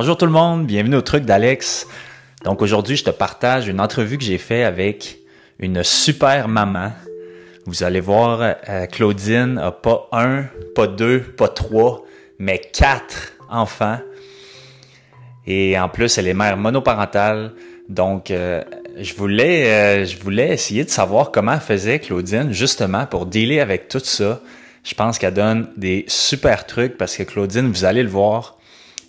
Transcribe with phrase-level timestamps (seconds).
[0.00, 1.86] Bonjour tout le monde, bienvenue au truc d'Alex.
[2.42, 5.18] Donc aujourd'hui, je te partage une entrevue que j'ai faite avec
[5.58, 6.92] une super maman.
[7.66, 12.02] Vous allez voir, euh, Claudine a pas un, pas deux, pas trois,
[12.38, 13.98] mais quatre enfants.
[15.46, 17.52] Et en plus, elle est mère monoparentale.
[17.90, 18.64] Donc, euh,
[18.98, 23.88] je voulais, euh, je voulais essayer de savoir comment faisait Claudine justement pour dealer avec
[23.88, 24.40] tout ça.
[24.82, 28.56] Je pense qu'elle donne des super trucs parce que Claudine, vous allez le voir,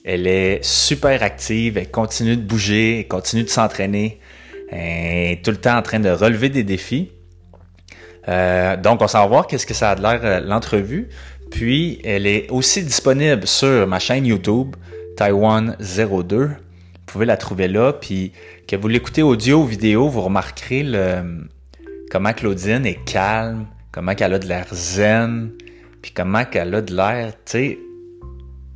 [0.04, 4.20] elle est super active, elle continue de bouger, elle continue de s'entraîner,
[4.72, 7.12] elle est tout le temps en train de relever des défis.
[8.28, 11.10] Euh, donc, on s'en va voir qu'est-ce que ça a l'air euh, l'entrevue.
[11.50, 14.76] Puis, elle est aussi disponible sur ma chaîne YouTube,
[15.18, 16.48] Taiwan 02.
[16.48, 16.54] Vous
[17.06, 17.94] pouvez la trouver là.
[17.94, 18.32] Puis,
[18.68, 21.48] que vous l'écoutez audio ou vidéo, vous remarquerez le,
[22.10, 25.52] comment Claudine est calme, comment qu'elle a de l'air zen,
[26.02, 27.80] puis comment qu'elle a de l'air, tu sais,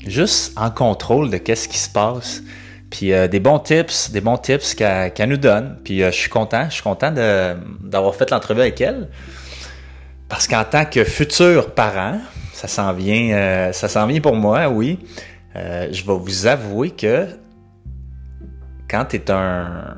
[0.05, 2.41] juste en contrôle de qu'est-ce qui se passe.
[2.89, 5.77] Puis euh, des bons tips, des bons tips qu'elle nous donne.
[5.83, 9.09] Puis euh, je suis content, je suis content d'avoir fait l'entrevue avec elle.
[10.29, 12.19] Parce qu'en tant que futur parent,
[12.53, 14.99] ça s'en vient, euh, ça s'en vient pour moi, oui.
[15.55, 17.27] je vais vous avouer que
[18.89, 19.97] quand tu es un,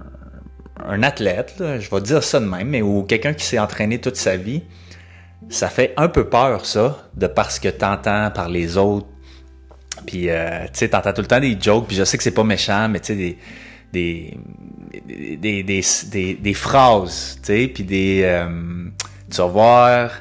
[0.86, 4.16] un athlète, je vais dire ça de même, mais ou quelqu'un qui s'est entraîné toute
[4.16, 4.64] sa vie,
[5.50, 9.08] ça fait un peu peur, ça, de parce que tu entends par les autres.
[10.06, 12.32] Puis, euh, tu sais, t'entends tout le temps des jokes, puis je sais que c'est
[12.32, 13.38] pas méchant, mais tu sais, des,
[13.94, 14.38] des,
[15.38, 18.22] des, des, des, phrases, tu sais, puis des...
[18.24, 18.90] Euh,
[19.30, 20.12] tu vas voir,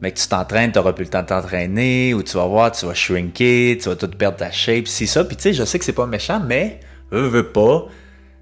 [0.00, 2.86] mais que tu t'entraînes, tu plus le temps de t'entraîner, ou tu vas voir, tu
[2.86, 5.24] vas shrinker, tu vas tout perdre ta shape, c'est ça.
[5.24, 6.80] Puis tu sais, je sais que c'est pas méchant, mais
[7.12, 7.86] eux veut pas,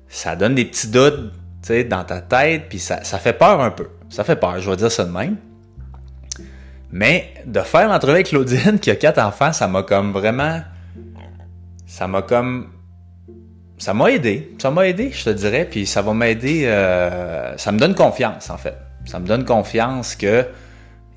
[0.09, 3.61] ça donne des petits doutes, tu sais, dans ta tête, puis ça, ça fait peur
[3.61, 3.89] un peu.
[4.09, 5.37] Ça fait peur, je vais dire ça de même.
[6.93, 10.61] Mais de faire l'entrevue avec Claudine, qui a quatre enfants, ça m'a comme vraiment.
[11.93, 12.73] Ça m'a comme.
[13.77, 14.55] Ça m'a aidé.
[14.59, 15.69] Ça m'a aidé, je te dirais.
[15.71, 16.65] Puis ça va m'aider.
[16.65, 18.78] Euh, ça me donne confiance, en fait.
[19.05, 20.49] Ça me donne confiance que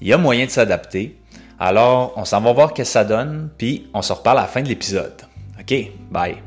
[0.02, 1.18] il y a moyen de s'adapter.
[1.60, 4.48] Alors, on s'en va voir ce que ça donne, puis on se reparle à la
[4.50, 5.22] fin de l'épisode.
[5.58, 5.74] OK,
[6.12, 6.44] bye.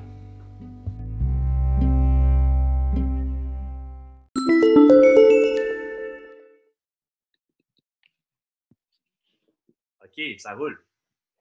[10.37, 10.85] ça roule.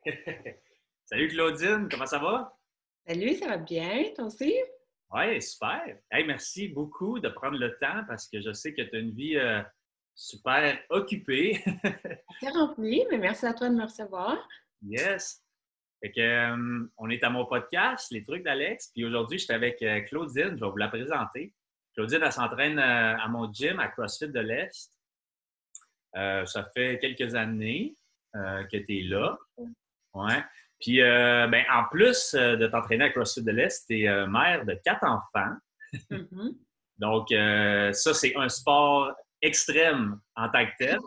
[1.05, 2.56] Salut Claudine, comment ça va?
[3.07, 4.53] Salut, ça va bien, toi aussi?
[5.11, 5.97] Oui, super.
[6.11, 9.37] merci beaucoup de prendre le temps parce que je sais que tu as une vie
[9.37, 9.61] euh,
[10.13, 11.63] super occupée.
[12.41, 14.37] C'est rempli, mais merci à toi de me recevoir.
[14.81, 15.41] Yes.
[16.01, 18.91] Fait que, euh, on est à mon podcast, Les trucs d'Alex.
[18.93, 20.57] Puis aujourd'hui, je suis avec euh, Claudine.
[20.57, 21.53] Je vais vous la présenter.
[21.95, 24.91] Claudine, elle s'entraîne à mon gym à CrossFit de l'Est.
[26.13, 27.95] ça fait quelques années.
[28.33, 29.39] Que tu es là.
[30.13, 30.43] Ouais.
[30.79, 34.65] Puis, euh, ben, en plus euh, de t'entraîner à CrossFit de l'Est, tu es mère
[34.65, 35.55] de quatre enfants.
[36.11, 36.57] Mm-hmm.
[36.99, 37.27] Donc,
[37.95, 40.99] ça, c'est un sport extrême en tant que tel.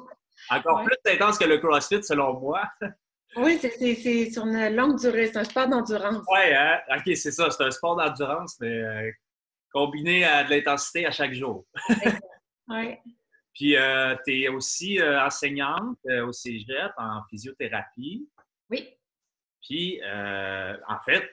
[0.48, 2.62] Encore plus intense que le CrossFit, selon moi.
[3.36, 5.26] oui, c'est sur une longue durée.
[5.26, 6.24] C'est un sport d'endurance.
[6.30, 6.78] Oui, hein?
[6.96, 7.50] OK, c'est ça.
[7.50, 9.12] C'est un sport d'endurance, mais
[9.72, 11.66] combiné à de l'intensité à chaque jour.
[12.68, 12.96] oui.
[13.54, 18.28] Puis, euh, tu es aussi euh, enseignante euh, au cégep en physiothérapie.
[18.70, 18.88] Oui.
[19.70, 21.30] Puis, en fait,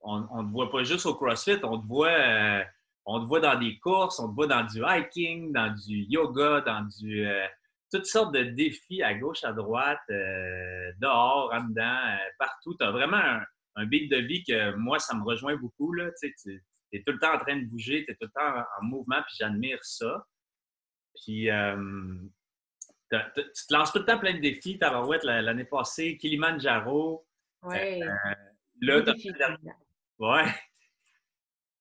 [0.00, 2.64] on ne te voit pas juste au CrossFit, on te voit,
[3.04, 6.62] on te voit dans des courses, on te voit dans du hiking, dans du yoga,
[6.62, 7.28] dans du
[7.92, 12.74] toutes sortes de défis à gauche, à droite, dehors, en dedans, partout.
[12.80, 13.42] Tu as vraiment un,
[13.76, 15.94] un, beat de vie que moi, ça me rejoint beaucoup.
[16.22, 18.84] Tu es tout le temps en train de bouger, tu es tout le temps en
[18.84, 20.26] mouvement, puis j'admire ça.
[21.14, 22.16] Puis, euh,
[23.10, 24.78] tu te lances tout le temps plein de défis.
[24.78, 27.25] Tabarouette, l'année passée, Kilimanjaro.
[27.62, 28.02] Oui.
[28.02, 28.14] Euh,
[28.82, 29.32] là, tu as fait...
[30.18, 30.44] Ouais.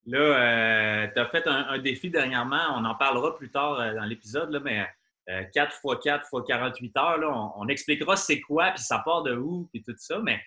[0.06, 2.78] Là, tu as fait un, défi dernièrement.
[2.78, 4.88] On en parlera plus tard euh, dans l'épisode, mais
[5.28, 9.36] 4 x 4 x 48 heures, là, on, expliquera c'est quoi, puis ça part de
[9.36, 10.20] où, puis tout ça.
[10.20, 10.40] Mais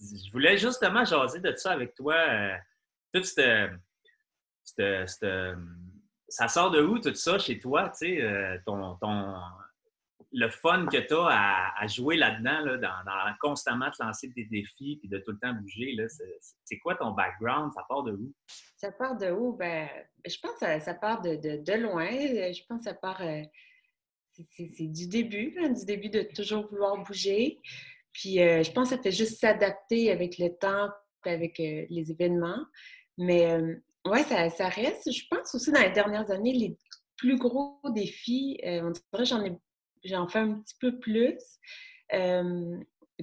[0.00, 2.16] je voulais justement jaser de ça avec toi.
[3.12, 3.70] toute cette,
[4.64, 5.26] cette
[6.28, 9.34] ça sort de où tout ça chez toi, tu sais, euh, ton, ton,
[10.32, 15.00] le fun que tu as à, jouer là-dedans, là, dans, constamment te lancer des défis
[15.02, 15.96] et de tout le temps bouger,
[16.64, 17.72] c'est quoi ton background?
[17.74, 18.32] Ça part de où?
[18.76, 19.54] Ça part de où?
[19.54, 19.88] Ben,
[20.26, 22.08] je pense que ça, part de, loin.
[22.10, 23.22] Je pense que ça part...
[23.22, 23.42] Euh,
[24.52, 27.58] c'est du début, du début de toujours vouloir bouger.
[28.12, 30.90] Puis euh, je pense que ça fait juste s'adapter avec le temps,
[31.24, 32.64] avec les événements.
[33.16, 33.58] Mais
[34.06, 35.10] oui, ça, reste.
[35.10, 36.76] Je pense aussi dans les dernières années, les
[37.16, 39.52] plus gros défis, euh, on dirait j'en ai
[40.04, 41.38] j'en fais un petit peu plus.
[42.14, 42.78] Euh,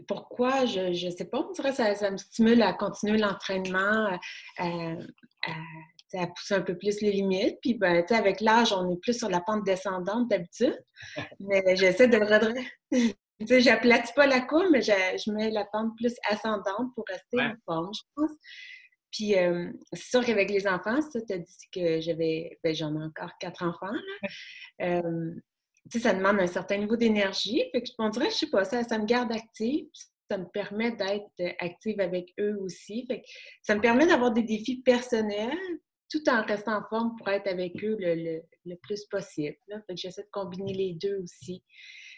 [0.08, 4.20] pourquoi, je ne sais pas, on dirait que ça, me stimule à continuer l'entraînement,
[4.58, 7.58] à, pousser un peu plus les limites.
[7.62, 10.78] Puis, ben, avec l'âge, on est plus sur la pente descendante d'habitude.
[11.40, 12.68] Mais j'essaie de redresser.
[13.42, 17.92] J'aplatis pas la courbe, mais je, mets la pente plus ascendante pour rester en forme,
[17.94, 18.32] je pense.
[19.12, 22.98] Puis, euh, c'est sûr qu'avec les enfants, ça, tu as dit que j'avais, ben, j'en
[22.98, 23.92] ai encore quatre enfants.
[23.92, 24.30] Là.
[24.84, 25.36] Euh,
[25.92, 27.64] ça demande un certain niveau d'énergie.
[27.72, 29.86] Fait que je sais pas, ça, ça me garde active.
[30.30, 33.06] Ça me permet d'être active avec eux aussi.
[33.08, 33.28] Fait que
[33.62, 35.58] ça me permet d'avoir des défis personnels
[36.10, 39.58] tout en restant en forme pour être avec eux le, plus possible.
[39.90, 41.64] J'essaie de combiner les deux aussi.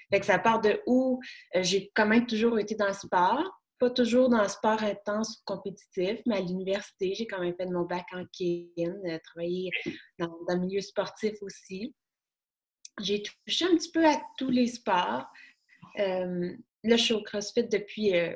[0.09, 1.19] Fait que ça part de où
[1.55, 3.43] euh, j'ai quand même toujours été dans le sport.
[3.77, 7.65] Pas toujours dans le sport intense ou compétitif, mais à l'université, j'ai quand même fait
[7.65, 9.69] mon bac en kin, euh, travaillé
[10.17, 11.93] dans, dans le milieu sportif aussi
[13.01, 15.27] j'ai touché un petit peu à tous les sports.
[15.99, 18.35] Euh, là, je suis au CrossFit depuis euh,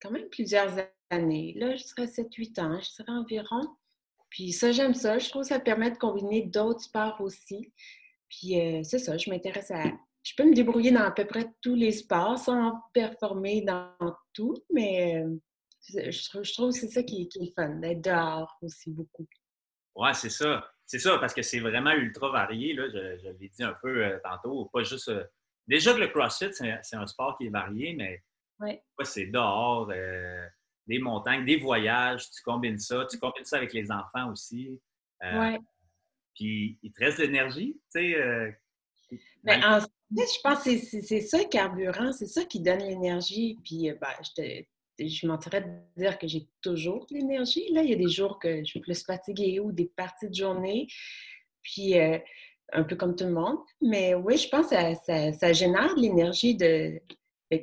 [0.00, 0.74] quand même plusieurs
[1.10, 1.54] années.
[1.56, 3.76] Là, je serais 7-8 ans, je serais environ.
[4.30, 5.18] Puis ça, j'aime ça.
[5.18, 7.72] Je trouve que ça permet de combiner d'autres sports aussi.
[8.28, 9.84] Puis euh, c'est ça, je m'intéresse à...
[10.22, 13.94] Je peux me débrouiller dans à peu près tous les sports sans performer dans
[14.34, 15.24] tout, mais
[15.88, 19.26] je, trouve, je trouve que c'est ça qui, qui est fun, d'être dehors aussi beaucoup.
[19.94, 20.70] Ouais, c'est ça.
[20.88, 22.72] C'est ça, parce que c'est vraiment ultra varié.
[22.72, 22.88] Là.
[22.88, 24.70] Je, l'ai dit un peu euh, tantôt.
[24.72, 25.10] Pas juste.
[25.10, 25.22] Euh,
[25.66, 28.24] déjà que le CrossFit, c'est un sport qui est varié, mais
[29.04, 30.46] c'est dehors, euh,
[30.86, 33.04] des montagnes, des voyages, tu combines ça.
[33.04, 34.80] Tu combines ça avec les enfants aussi.
[35.22, 35.60] ouais.
[36.34, 38.58] Puis il te reste de l'énergie, tu sais.
[39.44, 43.58] Mais en fait, je pense que c'est ça le carburant, c'est ça qui donne l'énergie.
[43.62, 44.64] Puis ben, je te
[44.98, 47.72] je mentirais de dire que j'ai toujours de l'énergie.
[47.72, 50.34] Là, il y a des jours que je suis plus fatiguée ou des parties de
[50.34, 50.86] journée,
[51.62, 52.18] puis euh,
[52.72, 53.58] un peu comme tout le monde.
[53.80, 54.76] Mais oui, je pense que
[55.38, 56.56] ça, génère de l'énergie.
[56.56, 57.00] De...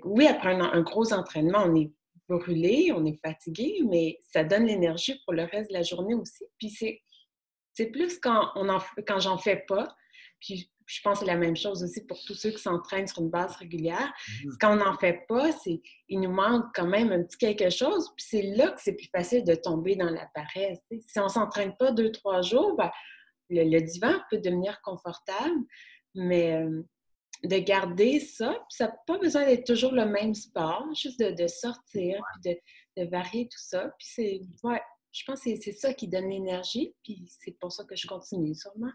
[0.03, 1.91] Oui, après un, gros entraînement, on est
[2.27, 6.45] brûlé, on est fatigué, mais ça donne l'énergie pour le reste de la journée aussi.
[6.57, 8.51] Puis c'est plus quand,
[9.07, 9.95] quand j'en fais pas.
[10.85, 13.29] Je pense que c'est la même chose aussi pour tous ceux qui s'entraînent sur une
[13.29, 14.13] base régulière.
[14.43, 14.51] Mhm.
[14.59, 18.11] Quand on n'en fait pas, c'est il nous manque quand même un petit quelque chose.
[18.15, 20.79] Puis c'est là que c'est plus facile de tomber dans la paresse.
[21.07, 22.91] Si on ne s'entraîne pas deux, trois jours, ben,
[23.49, 25.55] le, divan peut devenir confortable,
[26.13, 26.83] mais euh,
[27.43, 31.47] de garder ça, puis ça n'a pas besoin d'être toujours le même sport, juste de,
[31.47, 32.55] sortir, puis
[32.97, 33.91] de, varier tout ça.
[33.99, 34.81] Puis c'est, ouais,
[35.11, 38.55] je pense que c'est ça qui donne l'énergie, puis c'est pour ça que je continue,
[38.55, 38.91] sûrement.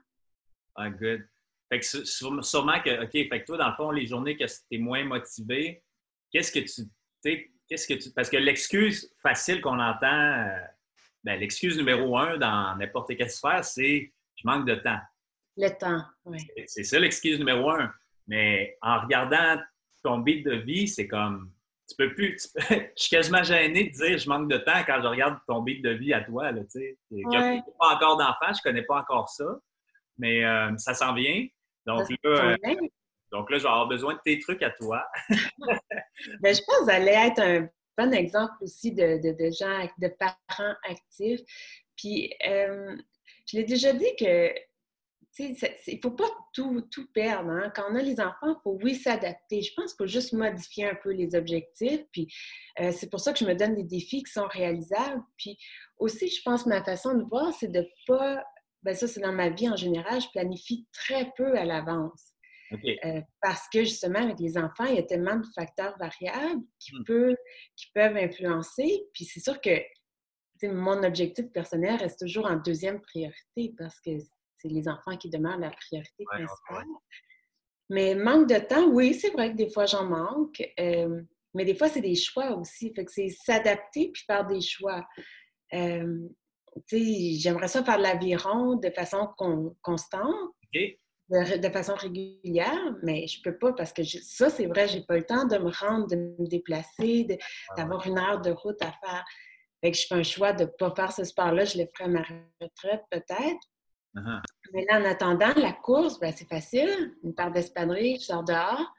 [0.77, 1.23] Ah, good.
[1.71, 4.53] Fait que sûrement que, OK, fait que toi, dans le fond, les journées que tu
[4.73, 5.83] es moins motivé,
[6.33, 6.89] qu'est-ce que tu.
[7.69, 8.11] Qu'est-ce que tu.
[8.11, 10.59] Parce que l'excuse facile qu'on entend, euh,
[11.23, 14.99] ben, l'excuse numéro un dans n'importe quelle sphère, c'est je manque de temps.
[15.57, 16.39] Le temps, oui.
[16.67, 17.93] C'est ça l'excuse numéro un.
[18.27, 19.61] Mais en regardant
[20.03, 21.53] ton beat de vie, c'est comme.
[21.89, 22.53] Tu peux plus.
[22.71, 25.83] je suis quasiment gêné de dire je manque de temps quand je regarde ton beat
[25.83, 26.51] de vie à toi.
[26.51, 26.99] Là, sais.
[27.13, 27.63] ouais.
[27.79, 29.61] pas encore d'enfant, je connais pas encore ça.
[30.19, 31.47] Mais euh, ça s'en vient.
[31.87, 32.57] Donc là, euh,
[33.33, 35.05] donc là, je vais avoir besoin de tes trucs à toi.
[35.29, 40.09] ben, je pense que vous allez être un bon exemple aussi de, de, gens, de
[40.09, 41.41] parents actifs.
[41.97, 42.97] Puis, euh,
[43.47, 44.53] je l'ai déjà dit que
[45.39, 47.51] il ne faut pas tout, tout perdre.
[47.51, 47.73] Hein.
[47.75, 49.63] Quand on a les enfants, il faut, oui, s'adapter.
[49.63, 52.03] Je pense qu'il faut juste modifier un peu les objectifs.
[52.13, 52.29] Puis,
[52.81, 55.23] euh, c'est pour ça que je me donne des défis qui sont réalisables.
[55.37, 55.57] Puis,
[55.99, 58.45] aussi, je pense que ma façon de voir, c'est de ne pas
[58.83, 62.33] ben ça, c'est dans ma vie en général, je planifie très peu à l'avance.
[62.73, 66.95] Euh, parce que justement, avec les enfants, il y a tellement de facteurs variables qui,
[66.95, 67.35] hmm.
[67.75, 69.03] qui peuvent influencer.
[69.13, 69.71] Puis c'est sûr que
[70.63, 74.11] mon objectif personnel reste toujours en deuxième priorité parce que
[74.59, 76.87] c'est les enfants qui demeurent la priorité principale.
[77.89, 80.63] Mais manque de temps, oui, c'est vrai que des fois j'en manque.
[80.79, 81.23] Euh,
[81.55, 82.93] mais des fois, c'est des choix aussi.
[82.95, 85.07] Fait que c'est s'adapter puis faire des choix.
[85.75, 86.29] Euh,
[86.93, 89.29] j'aimerais ça faire de l'aviron de façon
[89.83, 90.51] constante,
[91.31, 95.25] de, façon régulière, mais je peux pas parce que ça, c'est vrai, j'ai pas le
[95.25, 97.27] temps de me rendre, de me déplacer,
[97.71, 99.25] ah d'avoir une heure de route à faire.
[99.81, 102.05] Fait que je fais un choix de ne pas faire ce sport-là, je le ferai
[102.05, 102.23] à ma
[102.61, 103.61] retraite peut-être.
[104.17, 104.41] Uh-huh.
[104.75, 107.15] Mais là, en attendant, la course, ben, c'est facile.
[107.23, 108.93] Une part d'espadrille, je sors dehors.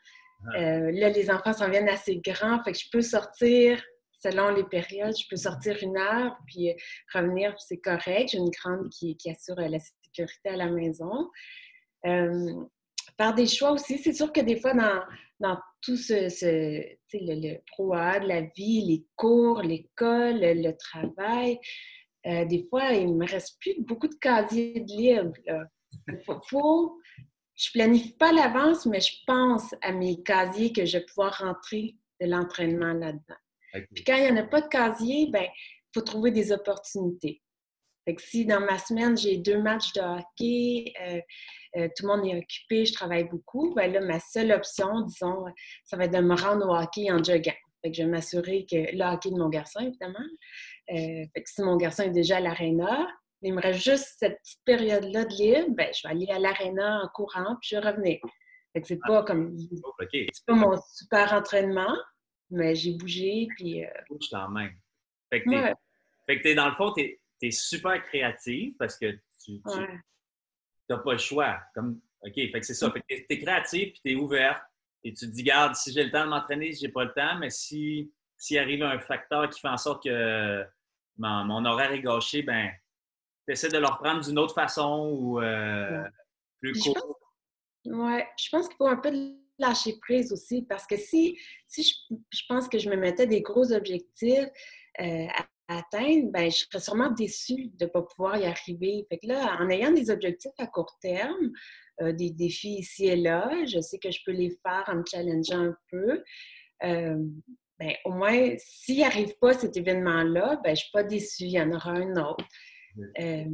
[0.56, 3.82] Euh, là, les enfants s'en viennent assez grands, fait que je peux sortir
[4.24, 6.74] selon les périodes, je peux sortir une heure puis euh,
[7.13, 8.30] revenir, c'est correct.
[8.32, 11.30] J'ai une grande qui, assure euh, la sécurité à la maison.
[12.06, 12.66] Euh,
[13.18, 15.01] faire des choix aussi, c'est sûr que des fois, dans,
[15.40, 16.46] dans tout ce, ce
[17.13, 21.60] le, le de la vie, les cours, l'école, le, travail,
[22.24, 25.34] des fois, il ne me reste plus beaucoup de casiers de libre.
[26.50, 27.00] Faut,
[27.56, 31.96] je planifie pas l'avance, mais je pense à mes casiers que je vais pouvoir rentrer
[32.20, 33.36] l'entraînement là-dedans.
[33.74, 37.42] Puis quand il n'y en a pas de casier, ben il faut trouver des opportunités.
[38.06, 41.22] Fait que si dans ma semaine, j'ai deux matchs de hockey, euh,
[41.78, 45.46] euh, tout le monde est occupé, je travaille beaucoup, ben là, ma seule option, disons,
[45.86, 47.54] ça va être de me rendre au hockey en jogging.
[47.84, 50.20] Fait que je vais m'assurer que le hockey de mon garçon, évidemment.
[50.90, 53.08] Euh, fait que si mon garçon est déjà à l'aréna,
[53.44, 57.01] il me reste juste cette petite période-là de libre, ben, je vais aller à l'aréna
[57.04, 58.20] en courant, puis je vais revenir.
[58.74, 59.56] Fait que c'est pas comme...
[60.12, 61.96] C'est pas mon super entraînement,
[62.51, 63.84] mais j'ai bougé, puis...
[64.10, 64.74] Bouge quand même.
[65.29, 69.62] Fait que t'es, dans le fond, t'es es super créative parce que tu
[70.89, 71.60] n'as pas le choix.
[71.74, 72.91] Comme, OK, fait que c'est ça.
[72.91, 74.62] Fait que tu es, créative puis tu es ouverte
[75.03, 77.38] et tu te dis, garde, si j'ai le temps de m'entraîner, j'ai pas le temps,
[77.39, 80.65] mais si s'il arrive un facteur qui fait en sorte que
[81.17, 82.72] mon, horaire est gâché, ben
[83.48, 86.03] tu essaies de le reprendre d'une autre façon ou euh,
[86.60, 87.20] plus court.
[87.86, 89.12] Oui, je pense qu'il faut un peu
[89.62, 91.38] lâcher prise aussi parce que si,
[91.68, 94.50] si je, pense que je me mettais des gros objectifs
[95.00, 95.27] euh,
[95.68, 99.06] atteindre, ben, je serais sûrement déçue de ne pas pouvoir y arriver.
[99.10, 101.51] Fait que là, en ayant des objectifs à court terme,
[102.01, 105.03] euh, des défis ici et là, je sais que je peux les faire en me
[105.10, 106.24] challengeant un peu.
[106.84, 107.18] Euh,
[107.80, 111.44] ben, au moins, s'il n'y arrive pas cet événement-là, ben, je ne suis pas déçue,
[111.46, 112.46] il y en aura un autre.
[113.20, 113.46] Euh,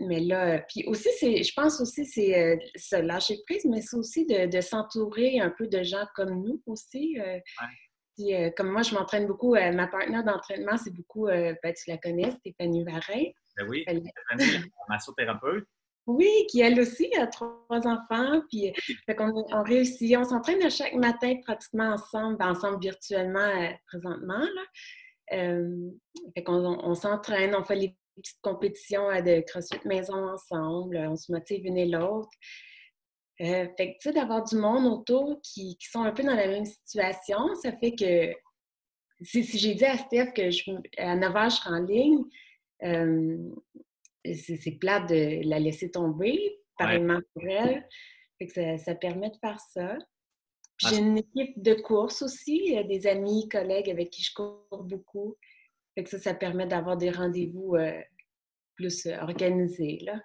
[0.00, 4.60] mais là, puis aussi, je pense aussi, c'est se lâcher prise, mais c'est aussi de,
[4.60, 7.16] s'entourer un peu de gens comme nous aussi.
[8.20, 11.90] Euh, comme moi, je m'entraîne beaucoup, euh, ma partenaire d'entraînement, c'est beaucoup, euh, ben, tu
[11.90, 13.24] la connais, Stéphanie Varin.
[13.56, 15.66] Ben oui, Stéphanie, massothérapeute.
[16.06, 18.42] Oui, qui elle aussi a trois enfants.
[18.50, 18.72] Puis,
[19.18, 24.40] on, réussit, on s'entraîne chaque matin pratiquement ensemble, ben, ensemble virtuellement présentement.
[24.40, 24.62] Là.
[25.30, 31.66] fait on, s'entraîne, on fait les petites compétitions de CrossFit maison ensemble, on se motive
[31.66, 32.30] une et l'autre.
[33.40, 36.36] Euh, fait que, tu sais, d'avoir du monde autour qui, qui, sont un peu dans
[36.36, 38.32] la même situation, ça fait que
[39.22, 42.24] si, si j'ai dit à Steph que je, à 9 h, je serai en ligne,
[42.84, 43.50] euh,
[44.24, 47.86] c'est plate de la laisser tomber, pareillement pour elle.
[48.38, 49.96] Fait que ça, ça, permet de faire ça.
[50.82, 55.36] Ah, j'ai une équipe de course aussi, des amis, collègues avec qui je cours beaucoup.
[55.94, 58.00] Fait que ça, ça permet d'avoir des rendez-vous euh,
[58.74, 60.20] plus organisés, là.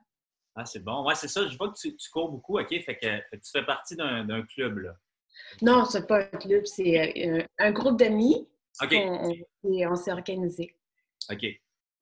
[0.56, 1.06] Ah, c'est bon.
[1.06, 1.48] Ouais, c'est ça.
[1.48, 2.60] Je vois que tu, cours beaucoup.
[2.60, 2.70] OK.
[2.70, 4.94] Fait que, tu fais partie d'un club, là.
[5.62, 6.66] Non, c'est pas un club.
[6.66, 8.48] C'est euh, un groupe d'amis.
[8.82, 8.94] OK.
[9.64, 10.76] On, s'est organisé.
[11.32, 11.46] OK.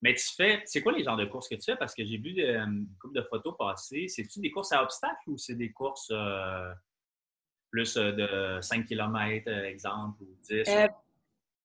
[0.02, 0.62] Mais tu fais.
[0.66, 1.76] C'est quoi les genres de courses que tu fais?
[1.76, 4.08] Parce que j'ai vu euh, une couple de photos passer.
[4.08, 6.72] C'est-tu des courses à obstacles ou c'est des courses euh,
[7.70, 10.64] plus de 5 km, exemple, ou 10?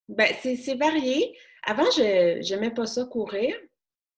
[0.09, 1.37] ben, c'est varié.
[1.65, 3.55] Avant, je n'aimais pas ça courir.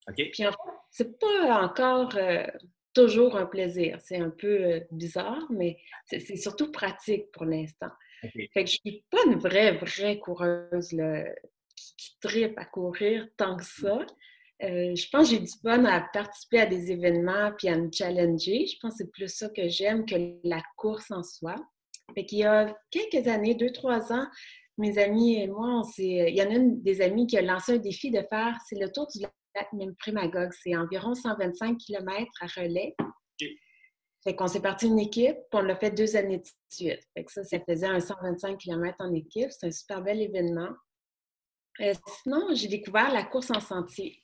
[0.08, 0.30] OK.
[0.32, 0.58] Puis en fait,
[0.90, 2.46] c'est pas encore euh,
[2.92, 3.98] toujours un plaisir.
[4.00, 7.90] C'est un peu euh, bizarre, mais c'est surtout pratique pour l'instant.
[8.22, 10.88] Fait que je suis pas une vraie, vraie coureuse
[11.76, 14.06] qui, qui tripe à courir tant que ça.
[14.62, 17.90] Euh, je pense que j'ai du fun à participer à des événements puis à me
[17.92, 18.66] challenger.
[18.66, 21.56] Je pense que c'est plus ça que j'aime que la course en soi.
[22.14, 24.26] Fait qu'il y a quelques années, deux, trois ans,
[24.76, 27.74] mes amis et moi, on il y en a une des amis qui a lancé
[27.74, 29.24] un défi de faire, c'est le tour du
[29.72, 30.52] même Primagogue.
[30.62, 32.94] C'est environ 125 km à relais.
[34.24, 37.02] Fait qu'on s'est parti une équipe, puis on l'a fait deux années de suite.
[37.14, 39.50] Fait que ça, ça faisait un 125 km en équipe.
[39.50, 40.70] C'est un super bel événement.
[41.80, 44.22] Euh, sinon, j'ai découvert la course en sentier.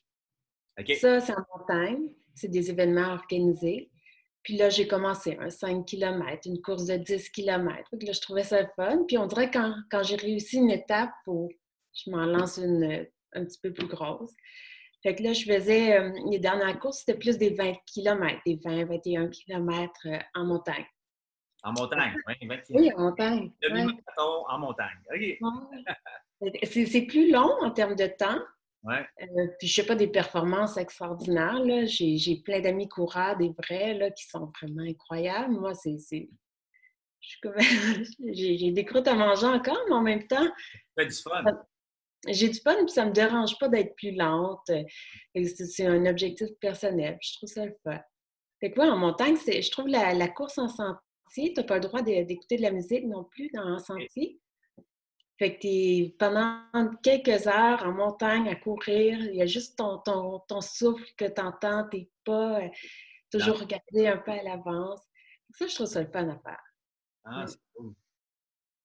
[0.99, 2.09] Ça, c'est en montagne.
[2.35, 3.90] C'est des événements organisés.
[4.43, 7.89] Puis là, j'ai commencé un 5 km, une course de 10 km.
[7.93, 9.05] Là, je trouvais ça fun.
[9.07, 11.51] Puis on dirait quand, quand j'ai réussi une étape, où
[11.93, 14.35] je m'en lance une un petit peu plus grosse.
[15.03, 18.61] Fait que là, je faisais, euh, les dernières courses, c'était plus des 20 km, des
[18.63, 20.85] 20, 21 km en montagne.
[21.63, 22.67] En montagne, oui, 20 km.
[22.71, 23.53] Oui, en montagne.
[23.63, 24.99] Demi-marathon en montagne.
[25.15, 26.55] OK.
[26.65, 28.41] C'est plus long en termes de temps.
[28.83, 29.07] Ouais.
[29.23, 31.61] Euh, puis je sais pas des performances extraordinaires.
[31.87, 35.53] J'ai plein d'amis coureurs, des vrais, là, qui sont vraiment incroyables.
[35.53, 35.99] Moi, c'est.
[38.33, 40.49] J'ai des croûtes à manger encore, mais en même temps.
[40.99, 41.45] Fait du fun
[42.29, 44.71] j'ai du fun, puis ça me dérange pas d'être plus lente.
[45.35, 47.19] C'est un objectif personnel.
[47.23, 48.01] Je trouve ça le fun.
[48.61, 52.03] Fait que en montagne, je trouve la, course en sentier, tu n'as pas le droit
[52.03, 54.39] d'écouter de la musique non plus dans un sentier.
[55.41, 56.61] Fait que es pendant
[57.03, 61.25] quelques heures en montagne à courir, il y a juste ton, ton, ton souffle que
[61.25, 62.69] tu entends, tu n'es pas euh,
[63.33, 65.01] toujours regardé un peu à l'avance.
[65.55, 66.63] Ça, je trouve ça le fun à faire.
[67.25, 67.95] Ah, c'est cool.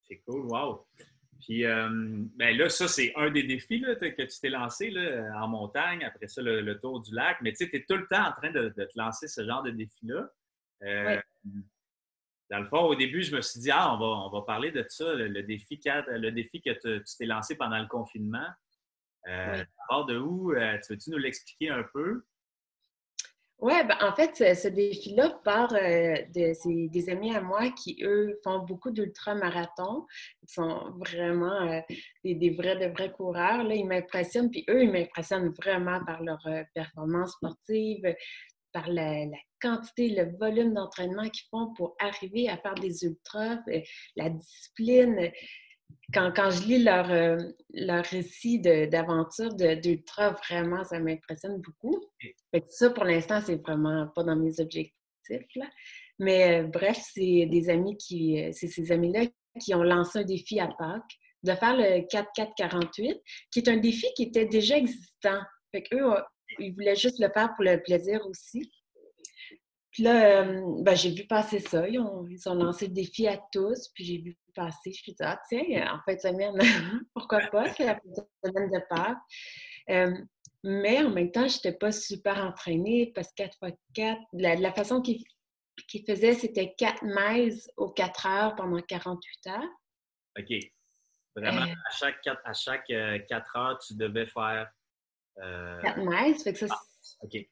[0.05, 0.87] C'est cool, wow.
[1.41, 1.89] Puis euh,
[2.37, 6.29] ben là, ça, c'est un des défis que tu t'es lancé là, en montagne, après
[6.29, 7.35] ça, le, tour du lac.
[7.41, 9.61] Mais tu sais, tu es tout le temps en train de, te lancer ce genre
[9.61, 10.29] de défi-là.
[10.83, 11.21] Euh,
[12.49, 14.71] dans le fond, au début, je me suis dit, ah, on va, on va parler
[14.71, 18.47] de ça, le, défi, le défi que tu t'es lancé pendant le confinement.
[19.27, 19.63] Euh,
[20.07, 20.53] de où?
[20.53, 22.23] Euh, tu veux-tu nous l'expliquer un peu?
[23.59, 28.39] Oui, ben, en fait, ce, défi-là part euh, de des amis à moi qui, eux,
[28.43, 30.05] font beaucoup d'ultramarathons.
[30.43, 31.79] Ils sont vraiment euh,
[32.23, 33.63] des, vrais, de vrais coureurs.
[33.63, 33.73] Là.
[33.73, 38.13] Ils m'impressionnent, puis eux, ils m'impressionnent vraiment par leur performance sportive,
[38.73, 39.37] par la, la,
[39.67, 43.59] quantité, le volume d'entraînement qu'ils font pour arriver à faire des ultras,
[44.15, 45.31] la discipline
[46.13, 47.37] quand, quand, je lis leur, euh,
[47.73, 51.99] leur récit d'aventure d'ultra, vraiment, ça m'impressionne beaucoup.
[52.67, 54.93] ça, pour l'instant, c'est vraiment pas dans mes objectifs.
[56.19, 59.25] Mais euh, bref, c'est des amis qui, euh, c'est ces amis-là
[59.59, 63.19] qui ont lancé un défi à Pâques de faire le 4-4-48,
[63.51, 65.39] qui est un défi qui était déjà existant.
[65.71, 66.13] Fait qu'eux,
[66.59, 68.71] ils voulaient juste le faire pour le plaisir aussi.
[69.95, 71.87] Puis là, euh, ben, j'ai vu passer ça.
[71.87, 73.87] Ils ont, ils ont, lancé le défi à tous.
[73.93, 74.77] Puis j'ai vu passer.
[74.83, 76.53] Je me suis dit, ah, tiens, en fin de semaine,
[77.15, 77.73] pourquoi pas?
[77.73, 77.97] C'est la
[78.43, 79.17] semaine de Pâques.
[79.89, 80.13] Euh,
[80.65, 85.23] mais en même temps, je n'étais pas super entraînée parce que 4x4, la, façon qu'ils
[86.05, 89.63] faisaient, c'était 4 miles aux 4 heures pendant 48 heures.
[90.37, 90.59] OK.
[91.37, 91.73] Vraiment, euh.
[91.87, 94.69] à chaque, 4, à chaque 4 heures, tu devais faire.
[95.37, 96.35] 4 miles.
[96.37, 97.47] Fait que ça, ah, OK.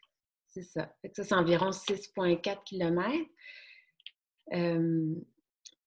[0.53, 0.93] C'est ça.
[1.13, 3.10] ça, c'est environ 6,4 km.
[4.53, 5.15] Euh,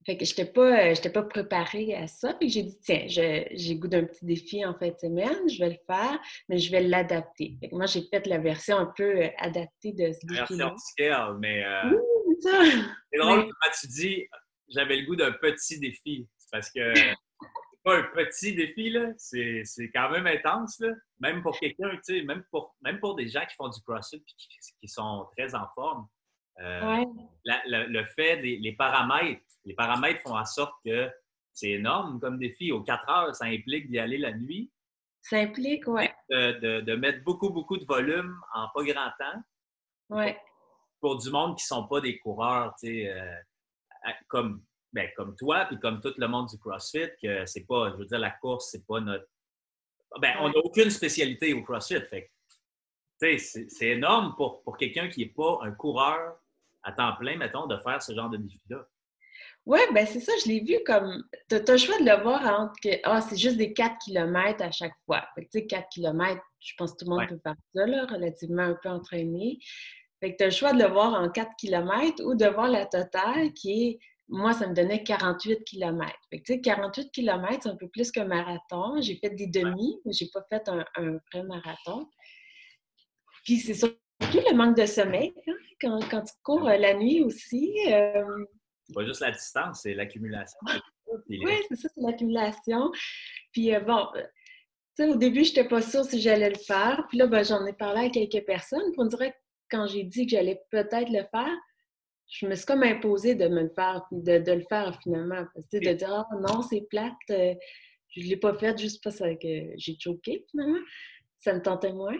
[0.04, 2.34] fait que je n'étais pas, pas préparée à ça.
[2.34, 5.70] Puis j'ai dit, tiens, j'ai goût d'un petit défi en fin de semaine, je vais
[5.70, 6.18] le faire,
[6.48, 7.58] mais je vais l'adapter.
[7.70, 10.56] moi, j'ai fait la version un peu euh, adaptée de ce défi.
[10.56, 11.64] Version scale, mais.
[11.64, 11.96] Euh,
[12.40, 14.26] c'est drôle quand tu dis,
[14.68, 16.28] j'avais le goût d'un petit défi.
[16.36, 16.80] C'est parce que
[17.86, 19.12] pas un petit défi, là.
[19.16, 19.62] C'est,
[19.94, 20.92] quand même intense, là.
[21.20, 24.16] Même pour quelqu'un, tu sais, même pour, même pour des gens qui font du CrossFit
[24.16, 26.08] et qui, sont très en forme.
[26.58, 27.04] Euh,
[27.44, 31.08] le fait des les paramètres, les paramètres font en sorte que
[31.52, 32.72] c'est énorme comme défi.
[32.72, 34.72] Aux 4 heures, ça implique d'y aller la nuit.
[35.22, 36.08] Ça implique, oui.
[36.28, 39.42] De, de, mettre beaucoup, beaucoup de volume en pas grand temps.
[40.10, 40.34] Oui.
[41.00, 43.36] Pour, du monde qui ne sont pas des coureurs, tu sais, euh,
[44.26, 44.64] comme
[44.96, 48.06] ben, comme toi, puis comme tout le monde du CrossFit, que c'est pas, je veux
[48.06, 49.26] dire, la course, c'est pas notre.
[50.20, 52.00] Ben, on n'a aucune spécialité au CrossFit.
[52.00, 52.30] Fait
[53.38, 56.38] c'est énorme pour, pour quelqu'un qui n'est pas un coureur
[56.82, 58.86] à temps plein, mettons, de faire ce genre de défi-là.
[59.66, 61.24] Oui, ben c'est ça, je l'ai vu comme.
[61.50, 64.62] Tu as, le choix de le voir entre que ah, c'est juste des 4 km
[64.62, 65.26] à chaque fois.
[65.34, 67.86] Fait que, tu sais, 4 km, je pense que tout le monde peut faire ça,
[67.86, 69.58] là, relativement un peu entraîné.
[70.20, 72.68] Fait que tu as le choix de le voir en 4 km ou de voir
[72.68, 76.12] la totale qui est moi, ça me donnait 48 km.
[76.30, 79.00] Fait que, 48 km, c'est un peu plus qu'un marathon.
[79.00, 80.84] J'ai fait des demi, mais je n'ai pas fait un,
[81.32, 82.08] vrai marathon.
[83.44, 87.22] Puis c'est surtout le manque de sommeil hein, quand, quand, tu cours euh, la nuit
[87.22, 87.72] aussi.
[87.88, 88.44] Euh...
[88.92, 90.58] Pas juste la distance, c'est l'accumulation.
[91.28, 92.90] oui, c'est ça, c'est l'accumulation.
[93.52, 94.08] Puis euh, bon,
[94.98, 97.04] au début, je n'étais pas sûre si j'allais le faire.
[97.08, 98.90] Puis là, ben, j'en ai parlé à quelques personnes.
[98.92, 99.36] Puis on dirait que
[99.70, 101.56] quand j'ai dit que j'allais peut-être le faire,
[102.28, 105.46] je me suis comme imposée de me le faire, de, de le faire finalement.
[105.72, 107.54] de dire Ah non, c'est plate, euh,
[108.10, 110.80] je ne l'ai pas fait juste parce que j'ai choqué finalement.
[111.38, 112.16] Ça me tentait moins.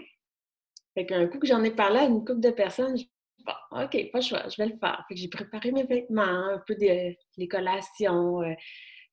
[0.95, 3.11] Fait qu'un coup que j'en ai parlé à une couple de personnes, j'ai
[3.45, 5.05] bon, OK, pas le choix, je vais le faire.
[5.09, 8.55] Fait que j'ai préparé mes vêtements, un peu des les collations, euh,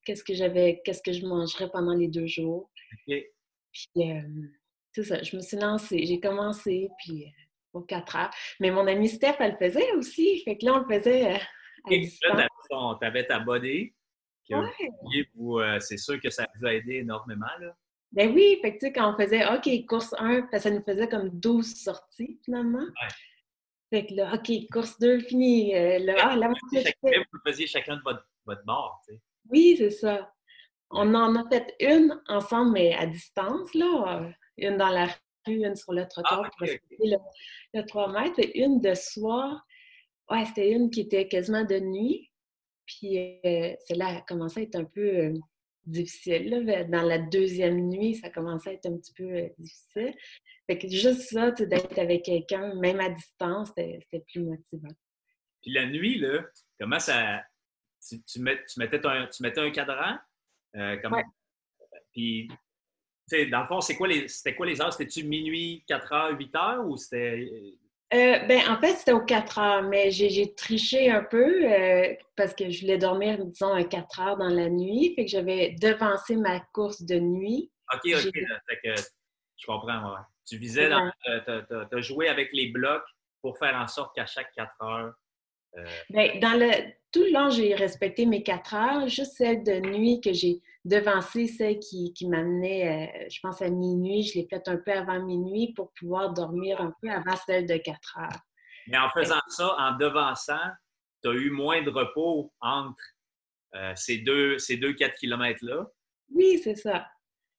[0.04, 2.70] qu'est-ce que j'avais, qu'est-ce que je mangerais pendant les deux jours.
[3.06, 3.24] Puis,
[3.96, 4.20] euh,
[4.92, 7.26] c'est ça, je me suis lancée, j'ai commencé, puis
[7.74, 8.30] aux 4 heures.
[8.60, 10.42] Mais mon amie Steph, elle le faisait aussi.
[10.44, 11.38] Fait que là, on le faisait euh,
[11.90, 13.92] Et là, tu avais ta body.
[14.52, 17.46] Euh, c'est sûr que ça vous a aidé énormément.
[17.60, 17.74] Là?
[18.12, 21.08] Ben oui, fait que tu sais, quand on faisait OK, course 1, ça nous faisait
[21.08, 22.78] comme 12 sorties finalement.
[22.78, 23.08] Ouais.
[23.90, 25.74] Fait que là, OK, course 2, fini.
[25.74, 29.20] Euh, là, ah, vous faisiez chacun de votre, votre bord, tu sais?
[29.50, 30.32] Oui, c'est ça.
[30.90, 34.30] On en a fait une ensemble, mais à distance, là.
[34.56, 35.08] Une dans la
[35.52, 37.16] une sur le trottoir ah, pour respecter
[37.72, 39.66] le, 3 mètres, et une de soir.
[40.30, 42.30] Ouais, c'était une qui était quasiment de nuit.
[42.86, 45.34] Puis euh, celle-là a commencé à être un peu euh,
[45.86, 46.50] difficile.
[46.90, 50.14] Dans la deuxième nuit, ça commençait à être un petit peu euh, difficile.
[50.66, 54.94] Fait que juste ça, d'être avec quelqu'un, même à distance, c'était plus motivant.
[55.62, 56.44] Puis la nuit, là,
[56.78, 57.42] comment ça.
[58.06, 60.18] Tu, mettais, un, tu mettais un cadran?
[61.02, 61.22] comment...
[62.12, 62.48] Puis
[63.30, 64.92] dans le fond, c'est quoi les, c'était quoi les heures?
[64.92, 67.50] C'était-tu minuit, 4 heures, 8 heures ou c'était.
[68.12, 72.54] Euh, ben, en fait, c'était aux 4 heures, mais j'ai triché un peu euh, parce
[72.54, 75.14] que je voulais dormir, disons, à 4 heures dans la nuit.
[75.16, 77.70] Fait que j'avais devancé ma course de nuit.
[77.92, 78.32] OK, OK.
[78.82, 78.94] que,
[79.56, 80.16] je comprends.
[80.46, 80.90] Tu visais,
[81.24, 83.06] tu as, joué avec les blocs
[83.40, 85.14] pour faire en sorte qu'à chaque 4 heures,
[86.10, 86.70] Ben, dans le,
[87.10, 91.46] tout le long, j'ai respecté mes quatre heures, juste celle de nuit que j'ai devancé,
[91.46, 94.22] celle qui, qui m'amenait, je pense, à minuit.
[94.22, 97.76] Je l'ai faite un peu avant minuit pour pouvoir dormir un peu avant celle de
[97.76, 98.40] quatre heures.
[98.86, 100.70] Mais en faisant ça, en devançant,
[101.22, 103.02] tu as eu moins de repos entre
[103.96, 105.86] ces deux, ces deux 4 km-là.
[106.30, 107.06] Oui, c'est ça.